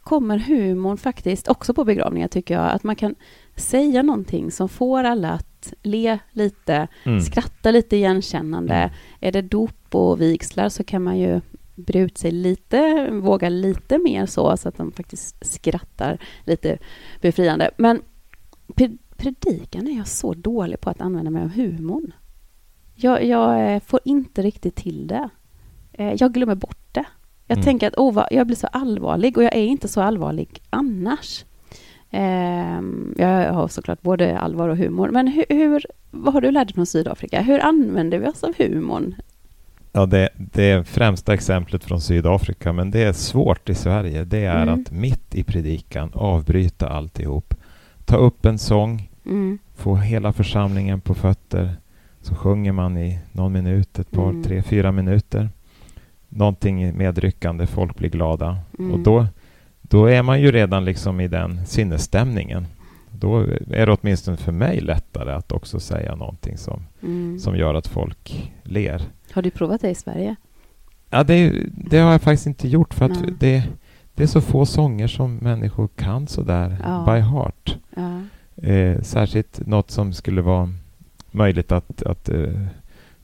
kommer 0.00 0.38
humorn 0.38 0.96
faktiskt, 0.96 1.48
också 1.48 1.74
på 1.74 1.84
begravningar 1.84 2.28
tycker 2.28 2.54
jag, 2.54 2.70
att 2.70 2.82
man 2.82 2.96
kan 2.96 3.14
säga 3.56 4.02
någonting 4.02 4.50
som 4.50 4.68
får 4.68 5.04
alla 5.04 5.30
att 5.30 5.55
le 5.82 6.18
lite, 6.32 6.88
Mm. 7.04 7.20
skratta 7.20 7.70
lite 7.70 7.96
igenkännande. 7.96 8.74
Mm. 8.74 8.90
Är 9.20 9.32
det 9.32 9.42
dop 9.42 9.94
och 9.94 10.20
vigslar 10.20 10.68
så 10.68 10.84
kan 10.84 11.02
man 11.02 11.18
ju 11.18 11.40
bre 11.74 11.98
ut 11.98 12.18
sig 12.18 12.30
lite, 12.30 13.10
våga 13.10 13.48
lite 13.48 13.98
mer 13.98 14.26
så, 14.26 14.56
så 14.56 14.68
att 14.68 14.76
de 14.76 14.92
faktiskt 14.92 15.46
skrattar 15.46 16.18
lite 16.44 16.78
befriande. 17.20 17.70
Men 17.76 18.02
pre- 18.66 18.98
predikan 19.16 19.86
är 19.88 19.96
jag 19.96 20.08
så 20.08 20.34
dålig 20.34 20.80
på 20.80 20.90
att 20.90 21.00
använda 21.00 21.30
mig 21.30 21.42
av 21.42 21.48
humorn. 21.48 22.12
Jag, 22.94 23.24
jag 23.24 23.74
eh, 23.74 23.80
får 23.80 24.00
inte 24.04 24.42
riktigt 24.42 24.76
till 24.76 25.06
det. 25.06 25.28
Eh, 25.92 26.12
Jag 26.18 26.32
glömmer 26.34 26.54
bort 26.54 26.86
det. 26.92 27.04
Jag 27.46 27.56
Mm. 27.56 27.64
tänker 27.64 27.88
att 27.88 27.94
oh, 27.96 28.12
vad, 28.12 28.26
jag 28.30 28.46
blir 28.46 28.56
så 28.56 28.66
allvarlig 28.66 29.36
och 29.38 29.44
jag 29.44 29.54
är 29.56 29.64
inte 29.64 29.88
så 29.88 30.00
allvarlig 30.00 30.62
annars. 30.70 31.44
Ehm, 32.16 33.14
jag 33.18 33.52
har 33.52 33.68
såklart 33.68 34.02
både 34.02 34.38
allvar 34.38 34.68
och 34.68 34.76
humor. 34.76 35.08
Men 35.12 35.28
hur, 35.28 35.44
hur, 35.48 35.86
vad 36.10 36.34
har 36.34 36.40
du 36.40 36.50
lärt 36.50 36.68
dig 36.68 36.74
från 36.74 36.86
Sydafrika? 36.86 37.42
Hur 37.42 37.60
använder 37.60 38.18
vi 38.18 38.26
oss 38.28 38.44
av 38.44 38.52
humorn? 38.58 39.14
Ja, 39.92 40.06
det, 40.06 40.28
det 40.36 40.88
främsta 40.88 41.34
exemplet 41.34 41.84
från 41.84 42.00
Sydafrika, 42.00 42.72
men 42.72 42.90
det 42.90 43.02
är 43.02 43.12
svårt 43.12 43.68
i 43.68 43.74
Sverige, 43.74 44.24
det 44.24 44.44
är 44.44 44.62
Mm. 44.62 44.74
att 44.82 44.90
mitt 44.90 45.34
i 45.34 45.42
predikan 45.44 46.10
avbryta 46.14 46.88
alltihop. 46.88 47.54
Ta 48.04 48.16
upp 48.16 48.46
en 48.46 48.58
sång, 48.58 49.10
Mm. 49.26 49.58
få 49.76 49.96
hela 49.96 50.32
församlingen 50.32 51.00
på 51.00 51.14
fötter. 51.14 51.70
Så 52.20 52.34
sjunger 52.34 52.72
man 52.72 52.98
i 52.98 53.18
någon 53.32 53.52
minut, 53.52 53.98
ett 53.98 54.10
par, 54.10 54.30
Mm. 54.30 54.42
tre, 54.42 54.62
fyra 54.62 54.92
minuter. 54.92 55.48
Någonting 56.28 56.96
medryckande, 56.98 57.66
folk 57.66 57.96
blir 57.98 58.10
glada. 58.10 58.58
Mm. 58.78 58.92
Och 58.92 58.98
då, 58.98 59.26
då 59.88 60.06
är 60.06 60.22
man 60.22 60.40
ju 60.40 60.52
redan 60.52 60.84
liksom 60.84 61.20
i 61.20 61.28
den 61.28 61.66
sinnesstämningen. 61.66 62.66
Då 63.12 63.40
är 63.70 63.86
det 63.86 63.96
åtminstone 64.00 64.36
för 64.36 64.52
mig 64.52 64.80
lättare 64.80 65.32
att 65.32 65.52
också 65.52 65.80
säga 65.80 66.14
någonting 66.14 66.56
som, 66.58 66.82
Mm. 67.02 67.38
som 67.38 67.56
gör 67.56 67.74
att 67.74 67.86
folk 67.86 68.52
ler. 68.62 69.02
Har 69.32 69.42
du 69.42 69.50
provat 69.50 69.80
det 69.80 69.90
i 69.90 69.94
Sverige? 69.94 70.36
Ja, 71.10 71.24
det, 71.24 71.52
det 71.68 71.98
har 71.98 72.12
jag 72.12 72.22
faktiskt 72.22 72.46
inte 72.46 72.68
gjort 72.68 72.94
för 72.94 73.04
att 73.04 73.22
Nej. 73.22 73.34
det, 73.40 73.62
det 74.14 74.22
är 74.22 74.26
så 74.26 74.40
få 74.40 74.66
sånger 74.66 75.06
som 75.08 75.36
människor 75.36 75.88
kan 75.96 76.26
sådär 76.26 76.76
Ja. 76.84 77.04
by 77.06 77.20
heart. 77.20 77.76
Ja. 77.96 78.20
Eh, 78.68 79.00
särskilt 79.02 79.66
något 79.66 79.90
som 79.90 80.12
skulle 80.12 80.42
vara 80.42 80.72
möjligt 81.30 81.72
att, 81.72 82.02
att 82.02 82.28
eh, 82.28 82.62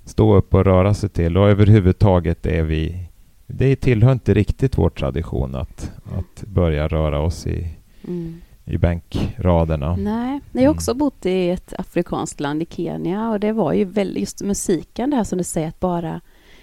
stå 0.04 0.34
upp 0.34 0.54
och 0.54 0.64
röra 0.64 0.94
sig 0.94 1.08
till. 1.08 1.36
Och 1.38 1.48
överhuvudtaget 1.48 2.46
är 2.46 2.62
vi... 2.62 3.08
Det 3.46 3.76
tillhör 3.76 4.12
inte 4.12 4.34
riktigt 4.34 4.78
vår 4.78 4.90
tradition 4.90 5.54
att, 5.54 5.92
att 6.18 6.44
börja 6.46 6.88
röra 6.88 7.20
oss 7.20 7.46
i, 7.46 7.68
Mm. 8.08 8.40
i 8.64 8.78
bänkraderna. 8.78 9.96
Nej, 9.96 10.40
jag 10.52 10.62
har 10.62 10.68
också 10.68 10.94
bott 10.94 11.26
i 11.26 11.50
ett 11.50 11.72
afrikanskt 11.78 12.40
land, 12.40 12.62
i 12.62 12.66
Kenya, 12.70 13.30
och 13.30 13.40
det 13.40 13.52
var 13.52 13.72
ju 13.72 13.84
väldigt, 13.84 14.20
just 14.20 14.42
musiken, 14.42 15.10
det 15.10 15.16
här 15.16 15.24
som 15.24 15.38
du 15.38 15.44
säger, 15.44 15.68
att 15.68 15.80
bara 15.80 16.20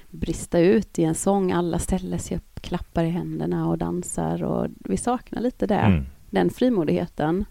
brista 0.10 0.60
ut 0.60 1.00
i 1.00 1.04
en 1.04 1.16
sång. 1.16 1.52
Alla 1.52 1.80
ställer 1.80 2.18
sig 2.18 2.38
upp, 2.38 2.62
klappar 2.62 3.04
i 3.04 3.10
händerna 3.10 3.68
och 3.70 3.78
dansar 3.78 4.44
och 4.44 4.68
vi 4.86 4.98
saknar 4.98 5.42
lite 5.42 5.68
det, 5.68 5.76
Mm. 5.76 6.06
den 6.30 6.50
frimodigheten. 6.50 7.46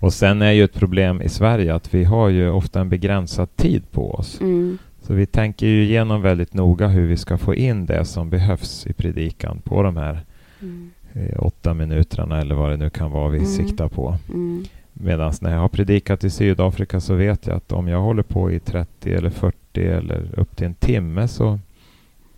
Och 0.00 0.12
sen 0.12 0.42
är 0.42 0.52
ju 0.52 0.64
ett 0.64 0.74
problem 0.74 1.22
i 1.22 1.28
Sverige 1.28 1.74
att 1.74 1.94
vi 1.94 2.04
har 2.04 2.28
ju 2.28 2.50
ofta 2.50 2.80
en 2.80 2.88
begränsad 2.88 3.56
tid 3.56 3.90
på 3.90 4.10
oss. 4.14 4.40
Mm. 4.40 4.78
Så 5.06 5.14
vi 5.14 5.26
tänker 5.26 5.66
ju 5.66 5.82
igenom 5.84 6.22
väldigt 6.22 6.54
noga 6.54 6.88
hur 6.88 7.06
vi 7.06 7.16
ska 7.16 7.38
få 7.38 7.54
in 7.54 7.86
det 7.86 8.04
som 8.04 8.30
behövs 8.30 8.86
i 8.86 8.92
predikan 8.92 9.60
på 9.64 9.82
de 9.82 9.96
här 9.96 10.20
Mm. 10.62 10.90
eh, 11.12 11.42
åtta 11.46 11.74
minuterna 11.74 12.40
eller 12.40 12.54
vad 12.54 12.70
det 12.70 12.76
nu 12.76 12.90
kan 12.90 13.10
vara 13.10 13.28
vi 13.28 13.38
Mm. 13.38 13.50
siktar 13.50 13.88
på. 13.88 14.16
Mm. 14.28 14.64
Medan 14.92 15.32
när 15.40 15.52
jag 15.52 15.60
har 15.60 15.68
predikat 15.68 16.24
i 16.24 16.30
Sydafrika 16.30 17.00
så 17.00 17.14
vet 17.14 17.46
jag 17.46 17.56
att 17.56 17.72
om 17.72 17.88
jag 17.88 18.00
håller 18.02 18.22
på 18.22 18.50
i 18.52 18.60
30 18.60 19.12
eller 19.14 19.30
40 19.30 19.56
eller 19.86 20.40
upp 20.40 20.56
till 20.56 20.66
en 20.66 20.74
timme 20.74 21.28
så 21.28 21.58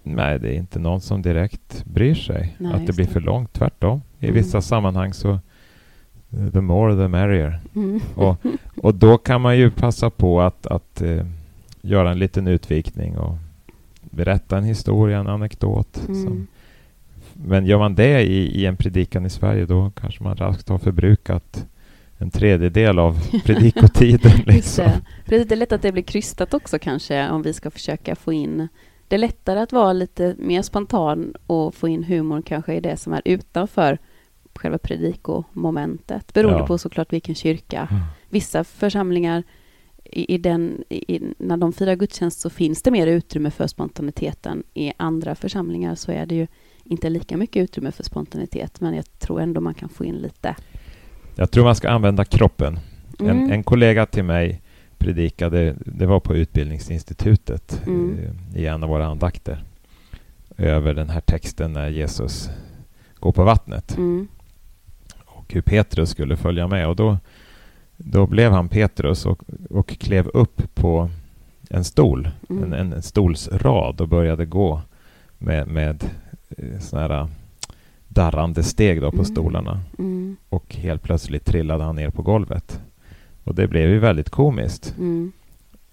nej, 0.03 0.39
det 0.39 0.49
är 0.49 0.55
inte 0.59 0.79
någon 0.79 1.01
som 1.01 1.23
direkt 1.23 1.85
bryr 1.85 2.15
sig 2.15 2.55
Nej, 2.59 2.73
att 2.75 2.87
det 2.87 2.93
blir 2.93 3.05
det. 3.07 3.13
för 3.13 3.21
långt. 3.21 3.53
Tvärtom. 3.53 4.03
I 4.19 4.25
Mm. 4.27 4.35
vissa 4.35 4.61
sammanhang 4.61 5.13
så 5.13 5.31
eh, 6.31 6.49
the 6.53 6.61
more 6.61 6.95
the 6.97 7.09
merrier. 7.09 7.61
Mm. 7.77 8.01
Och, 8.15 8.37
och 8.83 8.95
då 8.95 9.19
kan 9.19 9.41
man 9.41 9.59
ju 9.59 9.71
passa 9.71 10.11
på 10.11 10.41
att, 10.41 10.67
att 10.67 11.03
eh, 11.03 11.27
göra 11.88 12.11
en 12.11 12.18
liten 12.18 12.47
utvikning 12.47 13.18
och 13.18 13.37
berätta 14.00 14.59
en 14.59 14.64
historia, 14.64 15.18
en 15.18 15.26
anekdot. 15.26 15.97
Som, 16.07 16.16
Mm. 16.16 16.47
men 17.33 17.66
gör 17.66 17.78
man 17.78 17.95
det 17.95 18.21
i, 18.23 18.61
i 18.61 18.66
en 18.66 18.76
predikan 18.76 19.26
i 19.26 19.30
Sverige 19.30 19.66
då 19.66 19.90
kanske 20.00 20.23
man 20.25 20.37
raskt 20.37 20.68
har 20.68 20.78
förbrukat 20.78 21.66
en 22.18 22.30
tredjedel 22.30 22.99
av 22.99 23.18
predikotiden. 23.45 24.33
Liksom. 24.47 24.85
det. 24.85 25.00
För 25.38 25.45
det 25.45 25.52
är 25.54 25.57
lätt 25.57 25.73
att 25.73 25.83
det 25.83 25.92
blir 25.92 26.02
krystat 26.02 26.54
också 26.54 26.78
kanske 26.78 27.28
om 27.30 27.42
vi 27.42 27.52
ska 27.52 27.71
försöka 27.71 28.16
få 28.16 28.33
in 28.33 28.68
det 29.09 29.16
är 29.16 29.18
lättare 29.21 29.61
att 29.61 29.73
vara 29.73 29.92
lite 29.92 30.35
mer 30.38 30.62
spontan 30.62 31.35
och 31.47 31.75
få 31.75 31.88
in 31.88 32.04
humor 32.04 32.42
kanske 32.42 32.75
i 32.75 32.80
det 32.80 32.97
som 32.97 33.12
är 33.12 33.23
utanför 33.25 33.99
själva 34.54 34.78
predikomomentet. 34.78 36.33
Beroende 36.35 36.59
Ja. 36.59 36.66
på 36.66 36.78
såklart 36.78 37.12
vilken 37.12 37.35
kyrka. 37.35 37.88
Mm. 37.90 38.02
Vissa 38.28 38.64
församlingar, 38.64 39.42
i, 40.12 40.35
i 40.35 40.38
den, 40.38 40.85
i, 40.88 41.21
när 41.38 41.57
de 41.57 41.73
firar 41.73 41.95
gudstjänst 41.95 42.41
så 42.41 42.50
finns 42.50 42.83
det 42.83 42.91
mer 42.91 43.07
utrymme 43.07 43.50
för 43.50 43.67
spontaniteten. 43.67 44.62
I 44.75 44.93
andra 44.97 45.35
församlingar 45.35 45.95
så 45.95 46.12
är 46.12 46.27
det 46.27 46.35
ju 46.35 46.47
inte 46.85 47.09
lika 47.11 47.37
mycket 47.37 47.62
utrymme 47.62 47.93
för 47.93 48.03
spontanitet, 48.03 48.81
men 48.81 48.95
jag 48.95 49.19
tror 49.19 49.41
ändå 49.41 49.61
man 49.61 49.75
kan 49.75 49.88
få 49.88 50.05
in 50.05 50.15
lite. 50.15 50.57
Jag 51.37 51.50
tror 51.50 51.65
man 51.65 51.75
ska 51.77 51.91
använda 51.91 52.25
kroppen. 52.25 52.79
En, 53.19 53.29
Mm. 53.31 53.50
en 53.50 53.62
kollega 53.62 54.07
till 54.07 54.25
mig 54.25 54.61
predikade, 54.99 55.77
det 55.87 56.07
var 56.07 56.21
på 56.21 56.35
Utbildningsinstitutet 56.37 57.83
Mm. 57.87 58.19
eh, 58.19 58.61
i 58.62 58.67
en 58.67 58.83
av 58.83 58.88
våra 58.88 59.07
andakter, 59.07 59.65
över 60.57 60.95
den 60.95 61.11
här 61.11 61.21
texten 61.21 61.73
när 61.73 61.88
Jesus 61.88 62.49
går 63.21 63.33
på 63.33 63.45
vattnet 63.45 63.97
Mm. 63.97 64.29
och 65.25 65.53
hur 65.55 65.61
Petrus 65.62 66.11
skulle 66.11 66.37
följa 66.37 66.69
med. 66.69 66.88
Och 66.88 66.97
då, 66.97 67.19
då 67.99 68.26
blev 68.26 68.52
han 68.52 68.69
Petrus 68.69 69.26
och, 69.26 69.43
och 69.71 69.88
klev 69.88 70.28
upp 70.28 70.75
på 70.75 71.11
en 71.71 71.85
stol, 71.85 72.28
Mm. 72.50 72.73
en, 72.73 72.93
en 72.93 73.02
stolsrad 73.02 74.00
och 74.00 74.09
började 74.09 74.47
gå 74.47 74.81
med, 75.38 75.69
med 75.69 76.05
eh, 76.57 76.78
såna 76.81 77.02
här 77.02 77.28
darrande 78.09 78.62
steg 78.62 79.00
då 79.00 79.11
på 79.11 79.17
Mm. 79.17 79.25
stolarna. 79.25 79.81
Mm. 79.99 80.37
Och 80.49 80.75
helt 80.75 81.02
plötsligt 81.02 81.45
trillade 81.45 81.85
han 81.85 81.97
ner 81.97 82.11
på 82.11 82.23
golvet. 82.23 82.81
Och 83.45 83.55
det 83.55 83.67
blev 83.69 83.88
ju 83.90 83.99
väldigt 83.99 84.31
komiskt. 84.31 84.95
Mm. 84.99 85.33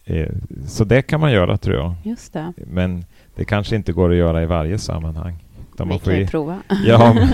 Eh, 0.05 0.31
Så 0.67 0.83
det 0.83 1.01
kan 1.01 1.19
man 1.19 1.31
göra 1.31 1.57
tror 1.57 1.75
jag. 1.75 1.93
Just 2.03 2.33
det. 2.33 2.53
Men 2.67 3.05
det 3.35 3.45
kanske 3.45 3.75
inte 3.75 3.93
går 3.93 4.09
att 4.11 4.15
göra 4.17 4.43
i 4.43 4.45
varje 4.45 4.77
sammanhang. 4.77 5.44
Vi 5.83 5.89
man 5.89 5.99
får 5.99 6.13
ju 6.13 6.27
prova. 6.27 6.57
ja, 6.85 7.15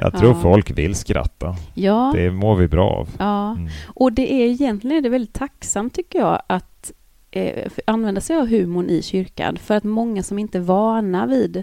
jag 0.00 0.18
tror 0.18 0.30
Ja. 0.32 0.40
folk 0.42 0.70
vill 0.78 0.94
skratta. 0.94 1.56
Ja, 1.74 2.12
Det 2.16 2.30
mår 2.30 2.56
vi 2.56 2.68
bra 2.68 2.90
av. 2.90 3.08
ja. 3.18 3.50
Mm. 3.50 3.68
och 3.86 4.12
det 4.12 4.32
är 4.32 4.46
egentligen 4.46 4.96
är 4.96 5.00
det 5.02 5.08
väldigt 5.08 5.32
tacksamt 5.34 5.94
tycker 5.94 6.18
jag 6.18 6.42
att 6.46 6.92
eh, 7.30 7.70
använda 7.86 8.20
sig 8.20 8.36
av 8.36 8.46
humorn 8.48 8.90
i 8.90 9.02
kyrkan. 9.02 9.56
För 9.56 9.74
att 9.76 9.84
många 9.84 10.22
som 10.22 10.38
inte 10.38 10.58
är 10.58 10.62
vana 10.62 11.26
vid 11.26 11.56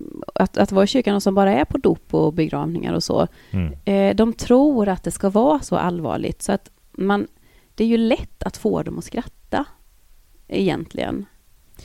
mm, 0.00 0.22
att, 0.34 0.56
att 0.58 0.72
vara 0.72 0.84
i 0.84 0.86
kyrkan 0.86 1.14
och 1.16 1.22
som 1.22 1.34
bara 1.34 1.52
är 1.52 1.64
på 1.64 1.78
dop 1.78 2.14
och 2.14 2.32
begravningar 2.32 2.92
och 2.94 3.02
så, 3.02 3.26
Mm. 3.50 3.74
eh, 3.84 4.16
de 4.16 4.32
tror 4.32 4.88
att 4.88 5.02
det 5.04 5.10
ska 5.10 5.30
vara 5.30 5.60
så 5.60 5.76
allvarligt. 5.76 6.42
Så 6.42 6.52
att 6.52 6.70
man, 6.92 7.26
det 7.74 7.84
är 7.84 7.88
ju 7.88 7.96
lätt 7.96 8.42
att 8.42 8.56
få 8.56 8.82
dem 8.82 8.98
att 8.98 9.04
skratta, 9.04 9.64
egentligen. 10.48 11.26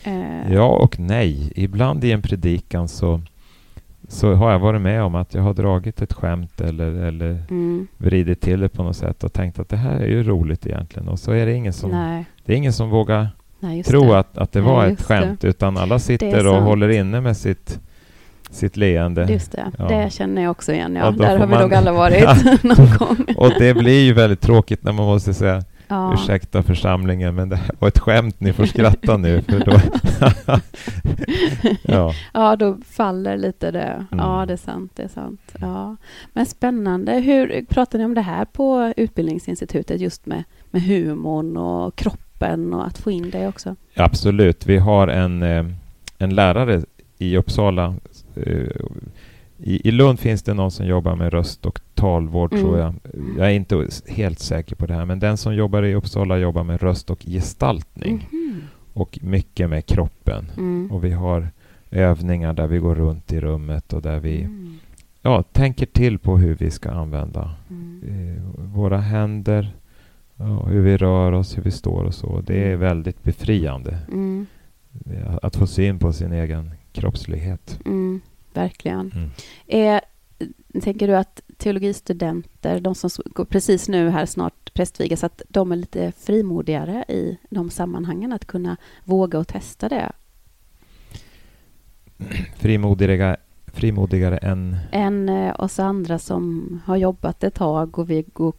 Eh, 0.03 0.53
Ja 0.53 0.67
och 0.67 0.99
nej. 0.99 1.51
Ibland 1.55 2.03
i 2.03 2.11
en 2.11 2.21
predikan 2.21 2.87
så, 2.87 3.21
så 4.07 4.33
har 4.33 4.51
jag 4.51 4.59
varit 4.59 4.81
med 4.81 5.03
om 5.03 5.15
att 5.15 5.33
jag 5.33 5.41
har 5.41 5.53
dragit 5.53 6.01
ett 6.01 6.13
skämt 6.13 6.61
eller, 6.61 6.91
eller 6.91 7.43
Mm, 7.49 7.87
vridit 7.97 8.41
till 8.41 8.59
det 8.59 8.69
på 8.69 8.83
något 8.83 8.97
sätt 8.97 9.23
och 9.23 9.33
tänkt 9.33 9.59
att 9.59 9.69
det 9.69 9.77
här 9.77 9.99
är 9.99 10.07
ju 10.07 10.23
roligt 10.23 10.65
egentligen. 10.67 11.07
Och 11.07 11.19
så 11.19 11.31
är 11.31 11.45
det 11.45 11.53
ingen 11.53 11.73
som, 11.73 11.91
nej. 11.91 12.25
det 12.45 12.53
är 12.53 12.57
ingen 12.57 12.73
som 12.73 12.89
vågar 12.89 13.29
Nej, 13.59 13.83
tro 13.83 14.03
det. 14.03 14.19
att, 14.19 14.37
att 14.37 14.51
det 14.51 14.61
var 14.61 14.83
Nej, 14.83 14.93
ett 14.93 15.01
skämt, 15.01 15.41
det. 15.41 15.47
utan 15.47 15.77
alla 15.77 15.99
sitter 15.99 16.47
och 16.47 16.61
håller 16.61 16.89
inne 16.89 17.21
med 17.21 17.37
sitt, 17.37 17.79
sitt 18.49 18.77
leende. 18.77 19.27
Just 19.29 19.51
det, 19.51 19.71
ja. 19.77 19.87
det 19.87 20.13
känner 20.13 20.41
jag 20.41 20.51
också 20.51 20.73
igen. 20.73 20.95
Ja. 20.95 21.11
Där 21.11 21.37
har 21.37 21.47
vi 21.47 21.55
nog 21.57 21.73
alla 21.73 21.91
varit 21.91 22.23
någon 22.63 22.89
gång. 22.99 23.35
och 23.37 23.51
det 23.59 23.73
blir 23.73 24.03
ju 24.05 24.13
väldigt 24.13 24.41
tråkigt 24.41 24.83
när 24.83 24.91
man 24.91 25.05
måste 25.05 25.33
säga 25.33 25.63
Ja. 25.91 26.13
Ursäkta 26.13 26.63
församlingen, 26.63 27.35
men 27.35 27.49
det 27.49 27.55
här 27.55 27.75
var 27.79 27.87
ett 27.87 27.99
skämt. 27.99 28.39
Ni 28.39 28.53
får 28.53 28.65
skratta 28.65 29.17
nu. 29.17 29.41
För 29.41 29.59
då 29.59 29.79
ja. 31.93 32.13
ja, 32.33 32.55
då 32.55 32.77
faller 32.85 33.37
lite 33.37 33.71
det. 33.71 34.05
Mm. 34.11 34.25
Ja, 34.25 34.45
det 34.45 34.53
är 34.53 34.57
sant. 34.57 34.91
Det 34.95 35.03
är 35.03 35.07
sant. 35.07 35.41
Ja. 35.59 35.95
Men 36.33 36.45
spännande. 36.45 37.13
Hur 37.13 37.65
pratar 37.65 37.99
ni 37.99 38.05
om 38.05 38.13
det 38.13 38.21
här 38.21 38.45
på 38.45 38.93
Utbildningsinstitutet, 38.97 40.01
just 40.01 40.25
med, 40.25 40.43
med 40.71 40.81
humorn 40.81 41.57
och 41.57 41.95
kroppen 41.95 42.73
och 42.73 42.87
att 42.87 42.97
få 42.97 43.11
in 43.11 43.29
det 43.29 43.47
också? 43.47 43.75
Absolut. 43.95 44.65
Vi 44.65 44.77
har 44.77 45.07
en, 45.07 45.43
eh, 45.43 45.65
en 46.17 46.35
lärare 46.35 46.81
i 47.17 47.37
Uppsala 47.37 47.95
eh, 48.35 48.85
i, 49.63 49.87
I 49.87 49.91
Lund 49.91 50.19
finns 50.19 50.43
det 50.43 50.53
någon 50.53 50.71
som 50.71 50.85
jobbar 50.85 51.15
med 51.15 51.33
röst 51.33 51.65
och 51.65 51.79
talvård, 51.93 52.53
mm. 52.53 52.63
tror 52.63 52.79
jag. 52.79 52.93
Jag 53.37 53.47
är 53.47 53.53
inte 53.53 53.87
helt 54.07 54.39
säker 54.39 54.75
på 54.75 54.85
det 54.85 54.93
här, 54.93 55.05
men 55.05 55.19
den 55.19 55.37
som 55.37 55.55
jobbar 55.55 55.83
i 55.83 55.95
Uppsala 55.95 56.37
jobbar 56.37 56.63
med 56.63 56.81
röst 56.81 57.09
och 57.09 57.19
gestaltning. 57.25 58.29
Mm. 58.31 58.61
Och 58.93 59.19
mycket 59.21 59.69
med 59.69 59.85
kroppen. 59.85 60.51
Mm. 60.57 60.91
Och 60.91 61.03
vi 61.03 61.11
har 61.11 61.49
övningar 61.91 62.53
där 62.53 62.67
vi 62.67 62.77
går 62.77 62.95
runt 62.95 63.33
i 63.33 63.39
rummet 63.39 63.93
och 63.93 64.01
där 64.01 64.19
vi 64.19 64.41
mm. 64.41 64.79
ja, 65.21 65.43
tänker 65.43 65.85
till 65.85 66.19
på 66.19 66.37
hur 66.37 66.55
vi 66.55 66.71
ska 66.71 66.91
använda 66.91 67.51
mm. 67.69 68.01
eh, 68.07 68.43
våra 68.75 68.97
händer, 68.97 69.75
ja, 70.35 70.65
hur 70.65 70.81
vi 70.81 70.97
rör 70.97 71.31
oss, 71.31 71.57
hur 71.57 71.63
vi 71.63 71.71
står 71.71 72.03
och 72.03 72.13
så. 72.13 72.41
Det 72.41 72.63
är 72.63 72.67
mm. 72.67 72.79
väldigt 72.79 73.23
befriande 73.23 73.97
att 75.41 75.55
få 75.55 75.67
syn 75.67 75.99
på 75.99 76.13
sin 76.13 76.33
egen 76.33 76.71
kroppslighet. 76.93 77.79
Mm 77.85 78.21
verkligen. 78.53 79.11
Mm. 79.15 79.29
Är, 79.67 80.01
tänker 80.81 81.07
du 81.07 81.15
att 81.15 81.41
teologistudenter, 81.57 82.79
de 82.79 82.95
som 82.95 83.09
går 83.25 83.45
precis 83.45 83.89
nu 83.89 84.09
här 84.09 84.25
snart 84.25 84.73
prästvigas, 84.73 85.23
att 85.23 85.41
de 85.47 85.71
är 85.71 85.75
lite 85.75 86.11
frimodigare 86.17 87.05
i 87.07 87.37
de 87.49 87.69
sammanhangen, 87.69 88.33
att 88.33 88.45
kunna 88.45 88.77
våga 89.03 89.39
och 89.39 89.47
testa 89.47 89.89
det? 89.89 90.11
Frimodiga, 92.55 93.37
frimodigare 93.65 94.37
än? 94.37 94.77
Än 94.91 95.29
eh, 95.29 95.59
oss 95.59 95.79
andra 95.79 96.19
som 96.19 96.81
har 96.85 96.97
jobbat 96.97 97.43
ett 97.43 97.53
tag 97.53 97.99
och 97.99 98.09
vi 98.09 98.25
går 98.33 98.53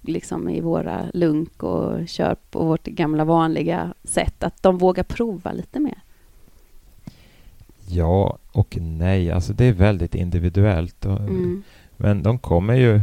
liksom 0.00 0.48
i 0.48 0.60
våra 0.60 1.06
lunk 1.14 1.62
och 1.62 2.08
kör 2.08 2.34
på 2.50 2.64
vårt 2.64 2.84
gamla 2.84 3.24
vanliga 3.24 3.94
sätt, 4.04 4.42
att 4.42 4.62
de 4.62 4.78
vågar 4.78 5.04
prova 5.04 5.52
lite 5.52 5.80
mer. 5.80 6.02
Ja 7.92 8.38
och 8.52 8.78
nej. 8.80 9.30
Alltså 9.30 9.52
det 9.52 9.64
är 9.64 9.72
väldigt 9.72 10.14
individuellt. 10.14 11.04
Mm. 11.04 11.62
Men 11.96 12.22
de 12.22 12.38
kommer 12.38 12.74
ju, 12.74 13.00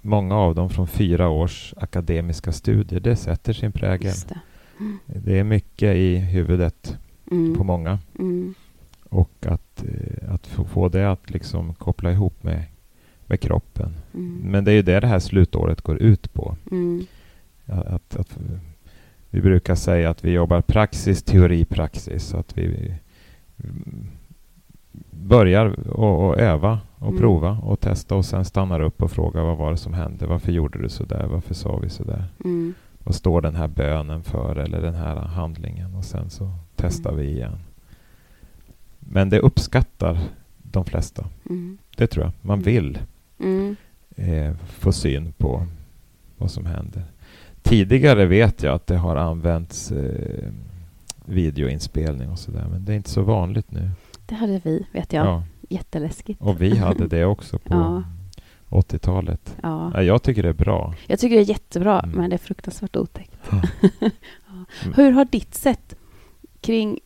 många 0.00 0.36
av 0.36 0.54
dem, 0.54 0.70
från 0.70 0.86
fyra 0.86 1.28
års 1.28 1.74
akademiska 1.76 2.52
studier. 2.52 3.00
Det 3.00 3.16
sätter 3.16 3.52
sin 3.52 3.72
prägel. 3.72 4.14
Det. 4.28 4.40
Mm. 4.80 4.98
det. 5.06 5.38
är 5.38 5.44
mycket 5.44 5.96
i 5.96 6.16
huvudet 6.16 6.98
mm. 7.30 7.54
på 7.56 7.64
många. 7.64 7.98
Mm. 8.18 8.54
Och 9.08 9.46
att, 9.46 9.84
eh, 9.84 10.34
att 10.34 10.46
få 10.46 10.88
det 10.88 11.10
att 11.10 11.30
liksom 11.30 11.74
koppla 11.74 12.12
ihop 12.12 12.42
med, 12.42 12.64
med 13.26 13.40
kroppen. 13.40 13.96
Mm. 14.14 14.40
Men 14.44 14.64
det 14.64 14.72
är 14.72 14.74
ju 14.74 14.82
det 14.82 15.00
det 15.00 15.06
här 15.06 15.18
slutåret 15.18 15.80
går 15.80 15.98
ut 15.98 16.32
på. 16.32 16.56
Att, 17.66 18.16
att, 18.16 18.38
vi 19.30 19.40
brukar 19.40 19.74
säga 19.74 20.10
att 20.10 20.24
vi 20.24 20.30
jobbar 20.30 20.60
praxis, 20.60 21.22
teori, 21.22 21.64
praxis. 21.64 22.24
Så 22.24 22.36
att 22.36 22.58
vi 22.58 22.94
börjar 25.10 25.90
och, 25.90 26.28
och 26.28 26.38
öva 26.38 26.80
och 26.98 27.08
mm. 27.08 27.20
prova 27.20 27.50
och 27.50 27.80
testa 27.80 28.14
och 28.14 28.24
sen 28.24 28.44
stannar 28.44 28.80
upp 28.80 29.02
och 29.02 29.10
frågar 29.10 29.42
vad 29.42 29.58
var 29.58 29.70
det 29.70 29.76
som 29.76 29.94
hände? 29.94 30.26
Varför 30.26 30.52
gjorde 30.52 30.82
du 30.82 30.88
så 30.88 31.04
där? 31.04 31.26
Varför 31.26 31.54
sa 31.54 31.76
vi 31.76 31.88
så 31.88 32.04
där? 32.04 32.24
Mm. 32.44 32.74
Vad 33.04 33.14
står 33.14 33.40
den 33.40 33.54
här 33.54 33.68
bönen 33.68 34.22
för 34.22 34.56
eller 34.56 34.82
den 34.82 34.94
här 34.94 35.16
handlingen? 35.16 35.94
Och 35.94 36.04
sen 36.04 36.30
så 36.30 36.50
testar 36.76 37.10
mm. 37.10 37.22
vi 37.22 37.30
igen. 37.30 37.58
Men 38.98 39.30
det 39.30 39.40
uppskattar 39.40 40.18
de 40.62 40.84
flesta. 40.84 41.28
Mm. 41.50 41.78
Det 41.96 42.06
tror 42.06 42.24
jag. 42.24 42.32
Man 42.40 42.58
mm. 42.58 42.64
vill 42.64 42.98
mm. 43.38 43.76
eh, 44.16 44.54
få 44.66 44.92
syn 44.92 45.32
på 45.32 45.66
vad 46.36 46.50
som 46.50 46.66
händer. 46.66 47.04
Tidigare 47.62 48.26
vet 48.26 48.62
jag 48.62 48.74
att 48.74 48.86
det 48.86 48.96
har 48.96 49.16
använts 49.16 49.92
eh, 49.92 50.48
videoinspelning 51.28 52.30
och 52.30 52.38
sådär. 52.38 52.66
Men 52.70 52.84
det 52.84 52.92
är 52.92 52.96
inte 52.96 53.10
så 53.10 53.22
vanligt 53.22 53.70
nu. 53.70 53.90
Det 54.26 54.34
hade 54.34 54.60
vi, 54.64 54.86
vet 54.92 55.12
jag. 55.12 55.26
Ja. 55.26 55.42
Jätteläskigt. 55.68 56.42
Och 56.42 56.62
vi 56.62 56.76
hade 56.76 57.06
det 57.06 57.24
också 57.24 57.58
på 57.58 57.74
ja. 57.74 58.02
80-talet. 58.68 59.56
Ja. 59.62 59.92
ja. 59.94 60.02
jag 60.02 60.22
tycker 60.22 60.42
det 60.42 60.48
är 60.48 60.52
bra. 60.52 60.94
Jag 61.06 61.18
tycker 61.18 61.36
det 61.36 61.42
är 61.42 61.50
jättebra, 61.50 62.00
mm. 62.00 62.16
men 62.16 62.30
det 62.30 62.36
är 62.36 62.38
fruktansvärt 62.38 62.96
otäckt. 62.96 63.36
Hur 64.94 65.12
har 65.12 65.24
ditt 65.24 65.54
sätt 65.54 65.94
kring 66.60 67.00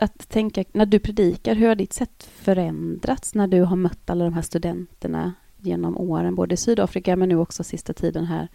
att 0.00 0.28
tänka, 0.28 0.64
när 0.72 0.86
du 0.86 0.98
predikar, 0.98 1.54
hur 1.54 1.68
har 1.68 1.74
ditt 1.74 1.92
sätt 1.92 2.28
förändrats 2.36 3.34
när 3.34 3.46
du 3.46 3.62
har 3.62 3.76
mött 3.76 4.10
alla 4.10 4.24
de 4.24 4.34
här 4.34 4.42
studenterna 4.42 5.34
genom 5.56 5.98
åren, 5.98 6.34
både 6.34 6.54
i 6.54 6.56
Sydafrika 6.56 7.16
men 7.16 7.28
nu 7.28 7.36
också 7.36 7.64
sista 7.64 7.92
tiden 7.92 8.24
här 8.24 8.48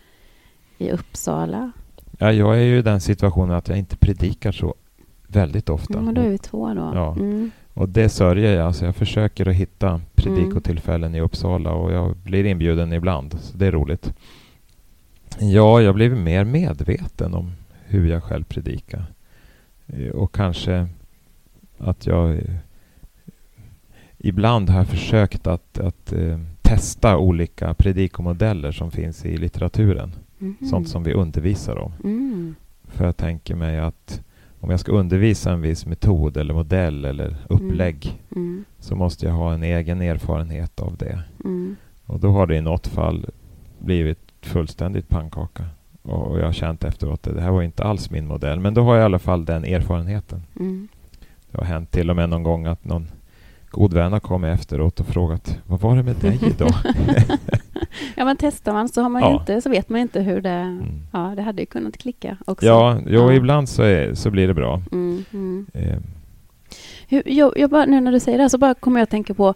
i 0.78 0.92
Uppsala? 0.92 1.72
Ja, 2.18 2.32
jag 2.32 2.58
är 2.58 2.62
ju 2.62 2.78
i 2.78 2.82
den 2.82 3.02
situationen 3.02 3.56
att 3.56 3.68
jag 3.68 3.78
inte 3.78 3.98
predikar 3.98 4.52
så 4.52 4.76
väldigt 5.32 5.70
ofta. 5.70 6.00
Mm, 6.00 6.14
då 6.14 6.22
är 6.22 6.30
vi 6.30 6.38
två 6.38 6.74
då. 6.74 6.92
Ja. 6.96 7.16
Mm. 7.16 7.52
Och 7.74 7.90
det 7.90 8.10
sörjer 8.10 8.56
jag. 8.56 8.68
Alltså 8.68 8.86
jag 8.86 8.96
försöker 8.96 9.50
att 9.50 9.56
hitta 9.56 10.02
predikotillfällen 10.16 11.10
mm. 11.10 11.18
i 11.18 11.22
Uppsala 11.22 11.72
och 11.72 11.92
jag 11.92 12.16
blir 12.18 12.46
inbjuden 12.46 12.94
ibland. 12.94 13.38
Så 13.40 13.58
det 13.58 13.68
är 13.68 13.72
roligt. 13.72 14.14
Ja, 15.40 15.82
jag 15.82 15.96
blev 15.96 16.18
mer 16.18 16.44
medveten 16.44 17.34
om 17.34 17.52
hur 17.86 18.10
jag 18.10 18.24
själv 18.24 18.44
predikar. 18.44 19.06
Och 20.14 20.36
kanske 20.36 20.88
att 21.78 22.08
jag 22.08 22.42
ibland 24.18 24.70
har 24.70 24.86
försökt 24.86 25.48
att, 25.48 25.80
att 25.80 26.14
eh, 26.14 26.40
testa 26.62 27.18
olika 27.18 27.74
predikomodeller 27.74 28.72
som 28.72 28.92
finns 28.92 29.26
i 29.26 29.38
litteraturen. 29.38 30.12
Mm. 30.42 30.58
Sånt 30.70 30.90
som 30.90 31.04
vi 31.04 31.14
undervisar 31.14 31.78
om. 31.78 31.94
Mm. 32.04 32.56
För 32.84 33.06
jag 33.06 33.18
tänker 33.18 33.56
mig 33.56 33.80
att 33.80 34.22
om 34.62 34.70
jag 34.70 34.80
ska 34.80 34.92
undervisa 34.92 35.52
en 35.52 35.62
viss 35.62 35.86
metod 35.86 36.38
eller 36.38 36.54
modell 36.54 37.06
eller 37.06 37.28
mm. 37.28 37.38
upplägg 37.48 38.22
mm. 38.36 38.66
så 38.80 38.96
måste 38.96 39.26
jag 39.26 39.34
ha 39.34 39.54
en 39.54 39.64
egen 39.64 40.02
erfarenhet 40.02 40.80
av 40.80 40.98
det. 40.98 41.24
Mm. 41.44 41.76
Och 42.06 42.20
då 42.20 42.32
har 42.32 42.48
det 42.48 42.56
i 42.56 42.62
något 42.62 42.88
fall 42.88 43.26
blivit 43.80 44.20
fullständigt 44.42 45.10
pannkaka. 45.10 45.66
Och 46.02 46.40
jag 46.40 46.46
har 46.46 46.54
känt 46.54 46.84
efteråt 46.84 47.28
att 47.28 47.36
det 47.36 47.42
här 47.42 47.52
var 47.52 47.62
inte 47.62 47.84
alls 47.84 48.12
min 48.12 48.28
modell. 48.28 48.60
Men 48.60 48.74
då 48.74 48.84
har 48.84 48.96
jag 48.96 49.02
i 49.02 49.06
alla 49.06 49.20
fall 49.20 49.46
den 49.46 49.66
erfarenheten. 49.66 50.44
Mm. 50.60 50.88
Det 51.52 51.58
har 51.58 51.66
hänt 51.66 51.92
till 51.92 52.10
och 52.10 52.16
med 52.16 52.30
någon 52.30 52.44
gång 52.44 52.66
att 52.66 52.86
någon 52.86 53.08
god 53.72 53.94
vän 53.94 54.14
har 54.14 54.20
kommit 54.20 54.60
efteråt 54.60 55.00
och 55.00 55.06
frågat 55.06 55.58
vad 55.68 55.80
var 55.80 55.96
det 55.96 56.04
med 56.04 56.16
dig 56.16 56.40
idag? 56.42 56.74
ja, 58.16 58.26
men 58.26 58.38
testar 58.38 58.74
man 58.74 58.90
så 58.90 59.02
har 59.02 59.10
man 59.10 59.22
ja. 59.22 59.40
inte, 59.40 59.62
så 59.62 59.70
vet 59.70 59.90
man 59.90 60.00
inte 60.00 60.22
hur 60.22 60.42
det... 60.42 60.50
Mm. 60.50 61.02
Ja, 61.14 61.34
det 61.36 61.42
hade 61.42 61.62
ju 61.62 61.66
kunnat 61.66 61.98
klicka 61.98 62.38
också. 62.46 62.66
Ja, 62.66 63.02
jo, 63.08 63.20
ja. 63.20 63.34
ibland 63.34 63.70
så, 63.70 63.84
är, 63.84 64.14
så 64.14 64.30
blir 64.32 64.48
det 64.48 64.54
bra. 64.54 64.82
Mm, 64.92 65.26
mm. 65.34 65.66
Eh. 65.74 65.98
Hur, 67.08 67.24
jag, 67.26 67.54
jag 67.56 67.70
bara, 67.70 67.86
nu 67.86 68.02
när 68.02 68.12
du 68.12 68.20
säger 68.20 68.38
det 68.38 68.44
här 68.44 68.50
så 68.50 68.58
bara 68.58 68.74
kommer 68.74 69.00
jag 69.00 69.04
att 69.04 69.10
tänka 69.10 69.34
på 69.34 69.54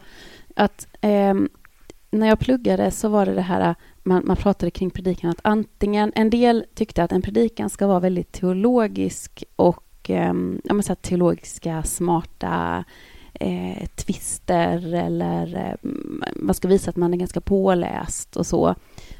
att 0.55 0.87
eh, 1.01 1.33
när 2.11 2.27
jag 2.27 2.39
pluggade 2.39 2.91
så 2.91 3.09
var 3.09 3.25
det 3.25 3.33
det 3.33 3.41
här 3.41 3.75
man, 4.03 4.21
man 4.25 4.35
pratade 4.35 4.71
kring 4.71 4.89
predikan 4.89 5.29
att 5.29 5.39
antingen 5.41 6.11
en 6.15 6.29
del 6.29 6.65
tyckte 6.73 7.03
att 7.03 7.11
en 7.11 7.21
predikan 7.21 7.69
ska 7.69 7.87
vara 7.87 7.99
väldigt 7.99 8.31
teologisk 8.31 9.43
och 9.55 10.09
eh, 10.09 10.33
ja, 10.63 10.73
men 10.73 10.83
så 10.83 10.95
teologiska 10.95 11.83
smarta 11.83 12.83
eh, 13.39 13.87
twister 13.95 14.93
eller 14.93 15.55
eh, 15.55 15.89
man 16.35 16.55
ska 16.55 16.67
visa 16.67 16.89
att 16.89 16.95
man 16.95 17.13
är 17.13 17.17
ganska 17.17 17.41
påläst 17.41 18.35
och 18.35 18.45
så. 18.45 18.75